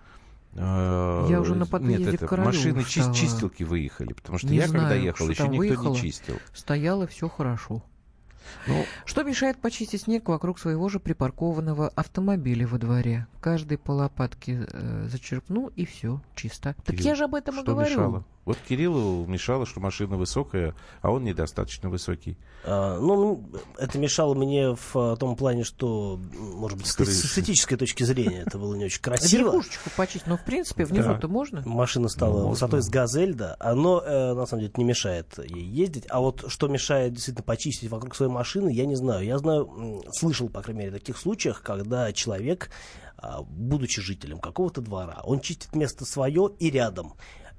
Э, 0.55 1.27
Я 1.29 1.41
уже 1.41 1.55
на 1.55 1.65
подъезде 1.65 2.05
Нет, 2.05 2.13
это, 2.15 2.25
к 2.25 2.29
Королеву 2.29 2.53
Машины 2.55 2.79
чис- 2.81 3.13
чистилки 3.13 3.63
выехали, 3.63 4.13
потому 4.13 4.37
что 4.37 4.47
не 4.47 4.57
я 4.57 4.67
знаю, 4.67 4.83
когда 4.83 4.95
ехал, 4.95 5.29
еще 5.29 5.43
никто 5.43 5.57
выехала, 5.57 5.93
не 5.93 5.99
чистил. 5.99 6.35
Стояло 6.53 7.07
все 7.07 7.27
хорошо. 7.29 7.83
Ну, 8.67 8.85
что 9.05 9.23
мешает 9.23 9.57
почистить 9.57 10.01
снег 10.01 10.27
вокруг 10.27 10.59
своего 10.59 10.89
же 10.89 10.99
припаркованного 10.99 11.87
автомобиля 11.89 12.67
во 12.67 12.77
дворе? 12.77 13.25
Каждый 13.41 13.77
по 13.77 13.91
лопатке 13.91 14.67
э, 14.71 15.07
зачерпнул, 15.09 15.67
и 15.75 15.85
все, 15.85 16.21
чисто. 16.35 16.75
Так 16.85 16.95
Кирилл, 16.95 17.05
я 17.07 17.15
же 17.15 17.23
об 17.23 17.35
этом 17.35 17.59
и 17.59 17.63
говорю. 17.63 17.89
Мешало? 17.89 18.25
Вот 18.45 18.57
Кириллу 18.67 19.25
мешало, 19.25 19.65
что 19.65 19.79
машина 19.79 20.17
высокая, 20.17 20.75
а 21.01 21.11
он 21.11 21.23
недостаточно 21.23 21.89
высокий. 21.89 22.37
А, 22.65 22.99
ну, 22.99 23.15
ну 23.15 23.59
это 23.77 23.97
мешало 23.97 24.33
мне 24.33 24.75
в 24.75 24.95
а, 24.95 25.15
том 25.15 25.35
плане, 25.35 25.63
что, 25.63 26.19
может 26.37 26.77
быть, 26.77 26.87
с, 26.87 26.95
с 26.95 27.25
эстетической 27.25 27.77
точки 27.77 28.03
зрения 28.03 28.43
это 28.45 28.57
было 28.57 28.75
не 28.75 28.85
очень 28.85 29.01
красиво. 29.01 29.51
Верхушечку 29.51 29.89
почистить, 29.95 30.27
но, 30.27 30.37
в 30.37 30.43
принципе, 30.43 30.83
внизу-то 30.83 31.21
да. 31.21 31.27
можно. 31.27 31.63
Машина 31.65 32.09
стала 32.09 32.41
ну, 32.41 32.49
высотой 32.49 32.81
с 32.81 32.89
газель, 32.89 33.33
да. 33.33 33.55
Оно, 33.59 34.01
э, 34.01 34.33
на 34.33 34.45
самом 34.45 34.61
деле, 34.61 34.73
не 34.77 34.83
мешает 34.83 35.37
ей 35.37 35.63
ездить. 35.63 36.05
А 36.09 36.19
вот 36.19 36.45
что 36.47 36.67
мешает 36.67 37.13
действительно 37.13 37.43
почистить 37.43 37.89
вокруг 37.89 38.13
своей 38.15 38.31
машины, 38.31 38.69
я 38.69 38.85
не 38.85 38.95
знаю. 38.95 39.25
Я 39.25 39.37
знаю, 39.37 40.03
слышал, 40.11 40.49
по 40.49 40.61
крайней 40.61 40.81
мере, 40.81 40.91
таких 40.91 41.17
случаях, 41.17 41.61
когда 41.61 42.11
человек 42.11 42.69
а, 43.23 43.41
будучи 43.41 44.01
жителем 44.01 44.39
какого-то 44.39 44.81
двора, 44.81 45.21
он 45.23 45.39
чистит 45.39 45.75
место 45.75 46.03
свое 46.03 46.51
и 46.59 46.69
рядом. 46.69 47.13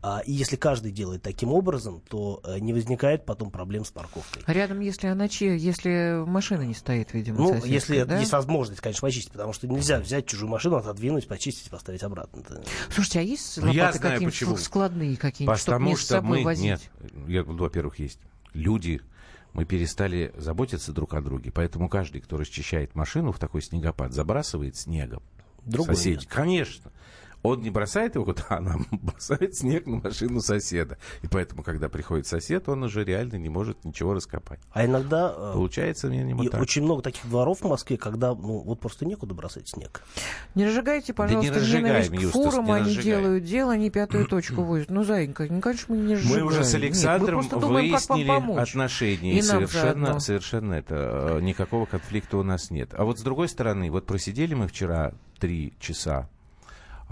А, 0.06 0.18
и 0.18 0.32
если 0.32 0.56
каждый 0.56 0.92
делает 0.92 1.22
таким 1.22 1.50
образом, 1.50 2.02
то 2.10 2.42
э, 2.44 2.58
не 2.58 2.74
возникает 2.74 3.24
потом 3.24 3.50
проблем 3.50 3.86
с 3.86 3.90
парковкой. 3.90 4.42
Рядом, 4.46 4.80
если 4.80 5.06
она 5.06 5.30
чья, 5.30 5.54
если 5.54 6.22
машина 6.26 6.60
не 6.60 6.74
стоит, 6.74 7.14
видимо, 7.14 7.38
Ну, 7.38 7.64
если 7.64 8.02
да? 8.02 8.18
есть 8.18 8.30
возможность, 8.30 8.82
конечно, 8.82 9.00
почистить, 9.00 9.32
потому 9.32 9.54
что 9.54 9.66
нельзя 9.66 9.98
взять 9.98 10.26
чужую 10.26 10.50
машину, 10.50 10.76
отодвинуть, 10.76 11.26
почистить, 11.26 11.70
поставить 11.70 12.02
обратно. 12.02 12.42
Слушайте, 12.90 13.20
а 13.20 13.22
есть 13.22 13.56
ну, 13.56 13.68
лопаты 13.68 13.98
какие-нибудь 13.98 14.60
складные 14.60 15.16
какие-нибудь, 15.16 15.58
чтобы 15.58 15.84
не 15.86 15.96
с 15.96 16.06
собой 16.06 16.38
мы... 16.40 16.44
возить? 16.44 16.64
Нет, 16.64 16.82
я, 17.26 17.42
во-первых, 17.42 17.98
есть 17.98 18.18
люди, 18.52 19.00
мы 19.54 19.64
перестали 19.64 20.34
заботиться 20.36 20.92
друг 20.92 21.14
о 21.14 21.22
друге, 21.22 21.50
поэтому 21.50 21.88
каждый, 21.88 22.20
кто 22.20 22.36
расчищает 22.36 22.94
машину 22.94 23.32
в 23.32 23.38
такой 23.38 23.62
снегопад, 23.62 24.12
забрасывает 24.12 24.76
снегом. 24.76 25.22
Другой 25.64 25.96
Соседи. 25.96 26.26
Конечно 26.26 26.92
Он 27.44 27.60
не 27.60 27.68
бросает 27.68 28.14
его 28.14 28.24
куда, 28.24 28.42
она 28.48 28.76
бросает 28.90 29.54
снег 29.54 29.86
на 29.86 29.96
машину 29.98 30.40
соседа. 30.40 30.96
И 31.20 31.28
поэтому, 31.28 31.62
когда 31.62 31.90
приходит 31.90 32.26
сосед, 32.26 32.70
он 32.70 32.82
уже 32.84 33.04
реально 33.04 33.36
не 33.36 33.50
может 33.50 33.84
ничего 33.84 34.14
раскопать. 34.14 34.60
А 34.72 34.86
иногда... 34.86 35.30
э, 35.36 35.52
Получается 35.52 36.08
минимум 36.08 36.46
И 36.46 36.48
так. 36.48 36.62
очень 36.62 36.82
много 36.82 37.02
таких 37.02 37.28
дворов 37.28 37.60
в 37.60 37.68
Москве, 37.68 37.98
когда 37.98 38.34
ну, 38.34 38.60
вот 38.60 38.80
просто 38.80 39.04
некуда 39.04 39.34
бросать 39.34 39.68
снег. 39.68 40.02
Не 40.54 40.64
разжигайте, 40.64 41.12
пожалуйста, 41.12 41.52
не 41.52 41.54
разжигаем, 41.54 41.84
ненависть 41.84 42.10
к 42.10 42.14
Юстас, 42.14 42.32
фурам, 42.32 42.64
не 42.64 42.72
они 42.72 42.80
разжигаем. 42.86 43.04
делают 43.22 43.44
дело, 43.44 43.72
они 43.72 43.90
пятую 43.90 44.26
точку 44.26 44.62
возят. 44.62 44.90
Ну, 44.90 45.04
Зайенька, 45.04 45.46
ну, 45.50 45.60
конечно, 45.60 45.94
мы 45.94 46.00
не 46.02 46.14
разжигаем. 46.14 46.44
Мы 46.46 46.50
уже 46.50 46.64
с 46.64 46.72
Нет, 46.72 46.80
мы 46.80 46.86
Александром 46.86 47.40
просто 47.40 47.60
думаем, 47.60 47.90
выяснили 47.90 48.28
помочь. 48.28 48.68
отношения. 48.70 49.34
И 49.34 49.38
И, 49.38 49.42
совершенно, 49.42 50.18
совершенно 50.18 50.72
это, 50.72 51.36
э, 51.36 51.40
никакого 51.42 51.84
конфликта 51.84 52.38
у 52.38 52.42
нас 52.42 52.70
нет. 52.70 52.94
А 52.94 53.04
вот 53.04 53.18
с 53.18 53.22
другой 53.22 53.48
стороны, 53.50 53.90
вот 53.90 54.06
просидели 54.06 54.54
мы 54.54 54.66
вчера 54.66 55.12
три 55.38 55.74
часа 55.78 56.14
а, 56.14 56.33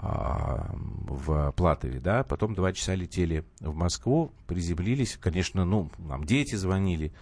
в 0.03 1.53
Платове, 1.55 1.99
да, 1.99 2.23
потом 2.23 2.55
два 2.55 2.73
часа 2.73 2.93
летели 2.93 3.45
в 3.61 3.73
Москву, 3.73 4.33
приземлились, 4.47 5.17
конечно, 5.17 5.63
ну, 5.63 5.89
нам 5.97 6.25
дети 6.25 6.55
звонили, 6.55 7.13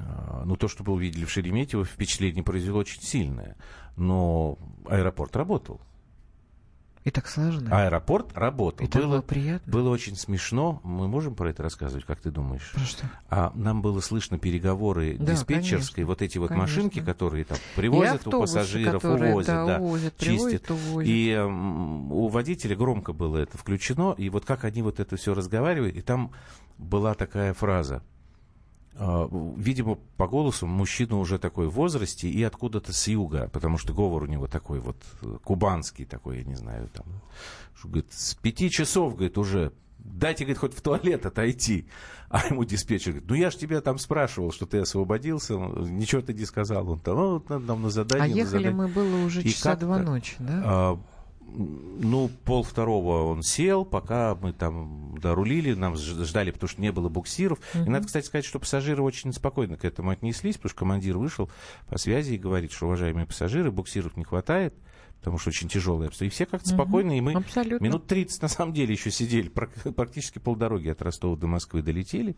а, 0.00 0.42
ну, 0.46 0.56
то, 0.56 0.66
что 0.66 0.84
мы 0.84 0.94
увидели 0.94 1.24
в 1.26 1.30
Шереметьево, 1.30 1.84
впечатление 1.84 2.42
произвело 2.42 2.78
очень 2.78 3.02
сильное, 3.02 3.56
но 3.96 4.58
аэропорт 4.86 5.36
работал. 5.36 5.80
И 7.04 7.10
так 7.10 7.28
сложно. 7.28 7.68
Аэропорт 7.70 8.30
работал. 8.34 8.86
И 8.86 8.88
так 8.88 9.02
было 9.02 9.20
приятно. 9.20 9.70
Было 9.70 9.90
очень 9.90 10.16
смешно. 10.16 10.80
Мы 10.84 11.06
можем 11.06 11.34
про 11.34 11.50
это 11.50 11.62
рассказывать, 11.62 12.06
как 12.06 12.20
ты 12.20 12.30
думаешь? 12.30 12.72
Про 12.72 12.84
что? 12.84 13.04
А 13.28 13.52
нам 13.54 13.82
было 13.82 14.00
слышно 14.00 14.38
переговоры 14.38 15.18
Да, 15.18 15.32
диспетчерской, 15.32 15.96
конечно, 15.96 16.06
вот 16.06 16.22
эти 16.22 16.38
вот 16.38 16.48
конечно. 16.48 16.62
машинки, 16.62 17.00
которые 17.00 17.44
там 17.44 17.58
привозят 17.76 18.12
у 18.12 18.16
автобусы, 18.16 18.54
пассажиров, 18.54 19.02
которые, 19.02 19.32
увозят, 19.32 19.46
да, 19.54 19.66
да, 19.66 19.78
увозят, 19.78 20.16
чистят. 20.16 20.62
привозят, 20.62 20.70
увозят. 20.70 21.10
И 21.10 21.38
у 21.38 22.28
водителя 22.28 22.74
громко 22.74 23.12
было 23.12 23.36
это 23.36 23.58
включено, 23.58 24.14
и 24.16 24.30
вот 24.30 24.46
как 24.46 24.64
они 24.64 24.80
вот 24.80 24.98
это 24.98 25.16
все 25.16 25.34
разговаривают, 25.34 25.94
и 25.96 26.00
там 26.00 26.30
была 26.78 27.12
такая 27.14 27.52
фраза. 27.52 28.02
А, 28.96 29.28
Видимо, 29.56 29.96
по 30.16 30.28
голосу 30.28 30.66
мужчина 30.66 31.18
уже 31.18 31.38
такой 31.38 31.68
в 31.68 31.72
возрасте 31.72 32.28
и 32.28 32.42
откуда-то 32.42 32.92
с 32.92 33.08
юга, 33.08 33.48
потому 33.52 33.78
что 33.78 33.92
говор 33.92 34.22
у 34.22 34.26
него 34.26 34.46
такой 34.46 34.80
вот 34.80 34.96
э, 35.22 35.38
кубанский 35.42 36.04
такой, 36.04 36.38
я 36.38 36.44
не 36.44 36.54
знаю, 36.54 36.88
там. 36.92 37.06
Говорит, 37.82 38.12
с 38.12 38.34
пяти 38.34 38.70
часов, 38.70 39.14
говорит, 39.14 39.36
уже 39.36 39.72
дайте, 39.98 40.44
говорит, 40.44 40.58
хоть 40.58 40.74
в 40.74 40.80
туалет 40.80 41.26
отойти. 41.26 41.86
А 42.28 42.46
ему 42.46 42.64
диспетчер 42.64 43.12
говорит, 43.12 43.30
ну 43.30 43.36
я 43.36 43.50
же 43.50 43.58
тебя 43.58 43.80
там 43.80 43.98
спрашивал, 43.98 44.52
что 44.52 44.66
ты 44.66 44.78
освободился, 44.78 45.54
ничего 45.54 46.22
ты 46.22 46.34
не 46.34 46.44
сказал. 46.44 46.88
Он 46.88 46.98
там, 46.98 47.16
ну, 47.16 47.30
вот 47.34 47.48
надо 47.48 47.64
нам 47.64 47.82
на 47.82 47.90
задание. 47.90 48.24
А 48.24 48.28
на 48.28 48.38
ехали 48.38 48.64
задание». 48.64 48.72
мы 48.72 48.88
было 48.88 49.24
уже 49.24 49.42
И 49.42 49.50
часа 49.50 49.76
два 49.76 49.98
ночи, 49.98 50.34
да? 50.38 50.62
а, 50.64 51.00
ну, 51.46 52.30
пол 52.44 52.62
второго 52.62 53.24
он 53.24 53.42
сел, 53.42 53.84
пока 53.84 54.34
мы 54.34 54.52
там 54.52 55.16
дорулили, 55.20 55.74
нам 55.74 55.96
ждали, 55.96 56.50
потому 56.50 56.68
что 56.68 56.80
не 56.80 56.90
было 56.90 57.08
буксиров. 57.08 57.58
И 57.74 57.78
Мгм. 57.78 57.92
надо, 57.92 58.06
кстати, 58.06 58.26
сказать, 58.26 58.44
что 58.44 58.58
пассажиры 58.58 59.02
очень 59.02 59.32
спокойно 59.32 59.76
к 59.76 59.84
этому 59.84 60.10
отнеслись, 60.10 60.56
потому 60.56 60.70
что 60.70 60.78
командир 60.80 61.16
вышел 61.16 61.50
по 61.88 61.98
связи 61.98 62.34
и 62.34 62.38
говорит, 62.38 62.72
что, 62.72 62.86
уважаемые 62.86 63.26
пассажиры, 63.26 63.70
буксиров 63.70 64.16
не 64.16 64.24
хватает, 64.24 64.74
потому 65.24 65.38
что 65.38 65.48
очень 65.48 65.68
тяжелые 65.68 66.08
обстоятельства. 66.08 66.24
И 66.24 66.28
все 66.28 66.50
как-то 66.50 66.68
спокойно, 66.68 67.16
и 67.16 67.20
мы 67.22 67.32
Абсолютно. 67.32 67.82
минут 67.82 68.06
30 68.06 68.42
на 68.42 68.48
самом 68.48 68.74
деле 68.74 68.92
еще 68.92 69.10
сидели, 69.10 69.48
прак- 69.48 69.92
практически 69.94 70.38
полдороги 70.38 70.90
от 70.90 71.00
Ростова 71.00 71.34
до 71.36 71.46
Москвы 71.46 71.80
долетели. 71.82 72.36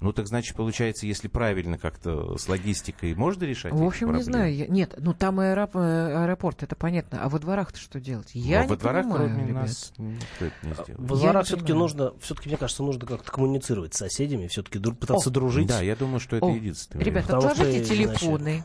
Ну, 0.00 0.12
так 0.12 0.28
значит, 0.28 0.54
получается, 0.56 1.06
если 1.06 1.26
правильно 1.26 1.78
как-то 1.78 2.38
с 2.38 2.48
логистикой 2.48 3.14
можно 3.16 3.42
решать 3.44 3.72
В 3.72 3.82
общем, 3.82 4.14
не 4.14 4.22
знаю. 4.22 4.54
я- 4.54 4.68
Нет, 4.68 4.94
ну 4.98 5.14
там 5.14 5.40
аэроп- 5.40 5.70
э, 5.74 6.22
аэропорт, 6.24 6.62
это 6.62 6.76
понятно. 6.76 7.22
А 7.24 7.28
во 7.28 7.38
дворах-то 7.40 7.78
что 7.78 7.98
делать? 8.00 8.30
Я 8.34 8.58
Но 8.58 8.62
не 8.64 8.68
во 8.70 8.76
дворах, 8.76 9.02
понимаю, 9.04 9.28
кроме 9.30 9.48
ребят. 9.48 9.62
нас, 9.62 9.92
никто 9.98 10.44
это 10.44 10.54
не 10.62 10.72
сделает. 10.74 10.98
В 10.98 11.14
Я 11.14 11.20
дворах 11.20 11.46
все-таки 11.46 11.72
нужно, 11.72 12.12
все-таки, 12.20 12.48
мне 12.48 12.56
кажется, 12.56 12.82
нужно 12.84 13.04
как-то 13.06 13.32
коммуницировать 13.32 13.94
с 13.94 13.98
соседями, 13.98 14.46
все-таки 14.46 14.78
пытаться 14.78 15.30
дружить. 15.30 15.66
Да, 15.66 15.82
я 15.82 15.96
думаю, 15.96 16.20
что 16.20 16.36
это 16.36 16.46
О, 16.46 16.54
единственное. 16.54 17.04
Ребята, 17.04 17.36
отложите 17.36 17.78
иначе- 17.78 17.94
телефоны. 17.96 18.64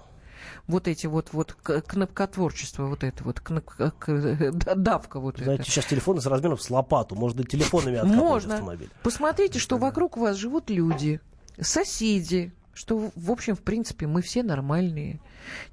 Вот 0.66 0.88
эти 0.88 1.08
вот, 1.08 1.30
вот 1.34 1.52
кнопкотворчество, 1.54 2.86
вот 2.86 3.04
это 3.04 3.24
вот, 3.24 3.40
кноп- 3.40 3.92
к- 4.00 4.52
д- 4.52 4.76
давка 4.76 5.20
вот 5.20 5.38
Знаете, 5.38 5.64
это. 5.64 5.72
сейчас 5.72 5.86
телефоны 5.86 6.22
с 6.22 6.26
размером 6.26 6.58
с 6.58 6.70
лопату. 6.70 7.16
Можно 7.16 7.42
и 7.42 7.44
телефонами 7.46 7.98
откапывать 7.98 8.24
Можно. 8.24 8.54
автомобиль. 8.56 8.90
Посмотрите, 9.04 9.60
что 9.60 9.78
вокруг 9.78 10.16
вас 10.18 10.38
живут 10.38 10.70
люди, 10.70 11.20
соседи, 11.60 12.54
что, 12.74 13.12
в 13.16 13.32
общем, 13.32 13.56
в 13.56 13.62
принципе, 13.62 14.08
мы 14.08 14.22
все 14.22 14.42
нормальные, 14.42 15.20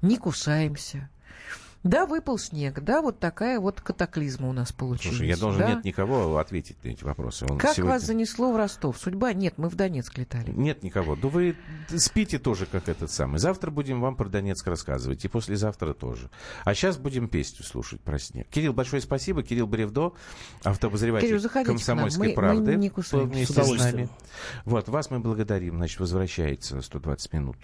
не 0.01 0.17
кусаемся. 0.17 1.09
Да, 1.83 2.05
выпал 2.05 2.37
снег, 2.37 2.79
да, 2.81 3.01
вот 3.01 3.17
такая 3.19 3.59
вот 3.59 3.81
катаклизма 3.81 4.49
у 4.49 4.53
нас 4.53 4.71
получилась. 4.71 5.17
Слушай, 5.17 5.29
я 5.29 5.37
должен 5.37 5.61
да? 5.61 5.69
нет 5.73 5.83
никого 5.83 6.37
ответить 6.37 6.83
на 6.83 6.89
эти 6.89 7.03
вопросы. 7.03 7.45
Он 7.49 7.57
Как 7.57 7.73
сегодня- 7.73 7.93
вас 7.93 8.03
занесло 8.03 8.51
в 8.51 8.55
Ростов? 8.55 8.99
Судьба? 8.99 9.33
Нет, 9.33 9.55
мы 9.57 9.67
в 9.67 9.75
Донецк 9.75 10.15
летали. 10.17 10.51
Нет 10.51 10.83
никого. 10.83 11.15
Да 11.15 11.27
вы 11.27 11.55
спите 11.89 12.37
тоже, 12.37 12.67
как 12.67 12.87
этот 12.87 13.09
самый. 13.09 13.39
Завтра 13.39 13.71
будем 13.71 13.99
вам 13.99 14.15
про 14.15 14.29
Донецк 14.29 14.67
рассказывать. 14.67 15.25
И 15.25 15.27
послезавтра 15.27 15.93
тоже. 15.93 16.29
А 16.65 16.75
сейчас 16.75 16.97
будем 16.97 17.27
песню 17.27 17.65
слушать 17.65 17.99
про 18.01 18.19
снег. 18.19 18.47
Кирилл, 18.49 18.73
большое 18.73 19.01
спасибо. 19.01 19.41
Кирилл 19.41 19.65
Бревдо, 19.65 20.13
автообозреватель 20.63 21.27
Кирилл, 21.39 21.65
комсомольской 21.65 22.19
Мы- 22.19 22.27
мы 22.29 22.35
правды. 22.35 22.75
не 22.75 22.89
кусаемся. 22.89 23.27
был 23.27 23.33
вместе 23.35 23.53
С 23.63 23.67
с, 23.67 23.79
нами. 23.79 24.09
Вот, 24.65 24.87
вас 24.87 25.09
мы 25.09 25.19
благодарим. 25.19 25.77
Значит, 25.77 25.99
возвращается 25.99 26.79
120 26.81 27.33
минут. 27.33 27.57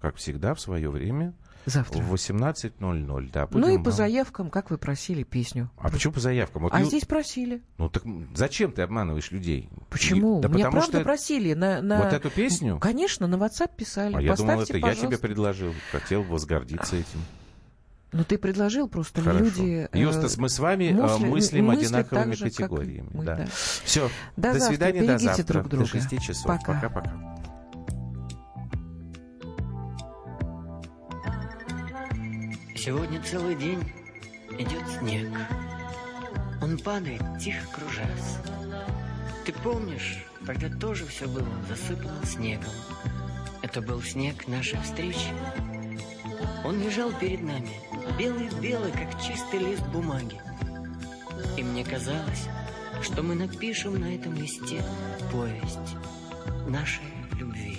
Как 0.00 0.16
всегда, 0.16 0.54
в 0.54 0.60
свое 0.60 0.90
время. 0.90 1.32
Завтра. 1.64 2.02
В 2.02 2.12
18.00. 2.12 3.30
Да, 3.32 3.46
Ну 3.52 3.68
и 3.68 3.82
по 3.82 3.90
заявкам, 3.90 4.50
как 4.50 4.70
вы 4.70 4.78
просили 4.78 5.22
песню. 5.22 5.70
А 5.78 5.90
почему 5.90 6.12
по 6.12 6.20
заявкам? 6.20 6.62
Вот 6.62 6.74
А 6.74 6.80
Ю- 6.80 6.86
здесь 6.86 7.04
просили. 7.04 7.62
Ну 7.78 7.88
так 7.88 8.02
зачем 8.34 8.72
ты 8.72 8.82
обманываешь 8.82 9.30
людей? 9.30 9.68
Почему? 9.88 10.40
Да 10.40 10.48
Меня 10.48 10.66
потому 10.66 10.80
правда 10.82 10.98
что 10.98 11.04
просили 11.04 11.54
на, 11.54 11.80
на... 11.80 11.98
Вот 12.02 12.12
эту 12.12 12.30
песню? 12.30 12.78
Конечно, 12.78 13.26
на 13.26 13.36
WhatsApp 13.36 13.70
писали. 13.76 14.14
А 14.16 14.20
я 14.20 14.34
думал, 14.34 14.56
Поставьте, 14.56 14.72
это 14.72 14.78
я 14.78 14.82
пожалуйста. 14.82 15.06
тебе 15.06 15.18
предложил. 15.18 15.74
Хотел 15.92 16.22
возгордиться 16.24 16.96
этим. 16.96 17.20
Ну 18.14 18.24
ты 18.24 18.36
предложил, 18.36 18.88
просто 18.88 19.22
Хорошо. 19.22 19.42
люди... 19.44 19.88
э, 19.90 19.98
Юстас, 19.98 20.36
мы 20.36 20.50
с 20.50 20.58
вами 20.58 20.84
э, 20.84 20.92
мысли- 20.92 21.26
мыслим 21.62 21.70
одинаковыми 21.70 22.34
же, 22.34 22.44
категориями. 22.44 23.08
мы, 23.14 23.24
да. 23.24 23.36
да. 23.36 23.46
Все. 23.84 24.10
До 24.36 24.52
До, 24.52 24.58
завтра. 24.58 24.68
свидания, 24.68 25.00
до 25.00 25.06
Берегите 25.06 25.24
завтра. 25.36 25.44
друг 25.44 25.68
друга. 25.68 25.84
До 25.86 25.90
6 25.98 26.20
часов. 26.20 26.46
Пока. 26.46 26.74
Пока-пока. 26.74 27.41
Сегодня 32.84 33.22
целый 33.22 33.54
день 33.54 33.80
идет 34.58 34.82
снег. 34.98 35.28
Он 36.60 36.76
падает, 36.76 37.22
тихо 37.38 37.64
кружась. 37.72 38.38
Ты 39.44 39.52
помнишь, 39.52 40.24
тогда 40.44 40.68
тоже 40.68 41.06
все 41.06 41.28
было 41.28 41.46
засыпано 41.68 42.26
снегом. 42.26 42.72
Это 43.62 43.80
был 43.82 44.02
снег 44.02 44.48
нашей 44.48 44.80
встречи. 44.80 45.28
Он 46.64 46.82
лежал 46.82 47.12
перед 47.12 47.40
нами, 47.42 47.70
белый-белый, 48.18 48.90
как 48.90 49.22
чистый 49.22 49.60
лист 49.60 49.86
бумаги. 49.92 50.40
И 51.56 51.62
мне 51.62 51.84
казалось, 51.84 52.48
что 53.00 53.22
мы 53.22 53.36
напишем 53.36 54.00
на 54.00 54.12
этом 54.12 54.34
листе 54.34 54.82
повесть 55.30 55.94
нашей 56.66 57.04
любви. 57.38 57.78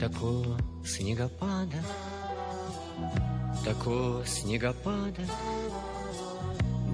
Такого 0.00 0.58
снегопада 0.84 1.78
Такого 3.64 4.26
снегопада 4.26 5.22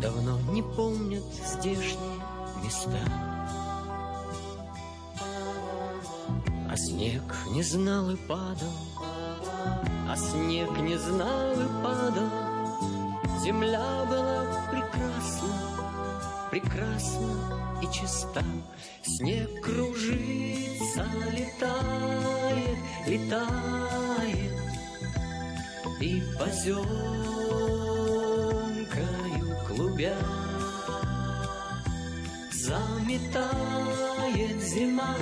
Давно 0.01 0.39
не 0.53 0.63
помнят 0.63 1.25
здешние 1.45 2.21
места. 2.63 3.01
А 6.71 6.77
снег 6.77 7.23
не 7.51 7.65
знал 7.65 8.09
и 8.11 8.17
падал 8.17 8.73
А 10.09 10.17
снег 10.17 10.71
не 10.79 10.97
знал 10.97 11.53
и 11.55 11.83
падал. 11.83 12.31
Земля 13.43 14.05
была 14.09 14.45
прекрасна 14.71 15.49
Прекрасна 16.53 17.81
и 17.83 17.93
чиста. 17.93 18.45
Снег 19.03 19.61
кружится, 19.61 21.05
летает, 21.33 22.79
летает 23.07 24.70
и 26.01 26.23
поземкою 26.39 26.87
клубя 29.69 30.17
Заметает 32.53 33.43
зима, 34.63 35.17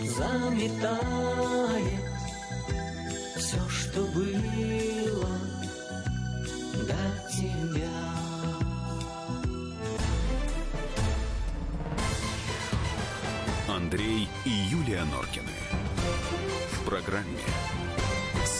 заметает 0.00 1.40
Все, 3.36 3.68
что 3.68 4.02
было 4.02 5.38
до 6.74 7.30
тебя 7.30 8.16
Андрей 13.68 14.28
и 14.44 14.50
Юлия 14.50 15.04
Норкины. 15.04 15.52
В 16.72 16.84
программе 16.88 17.42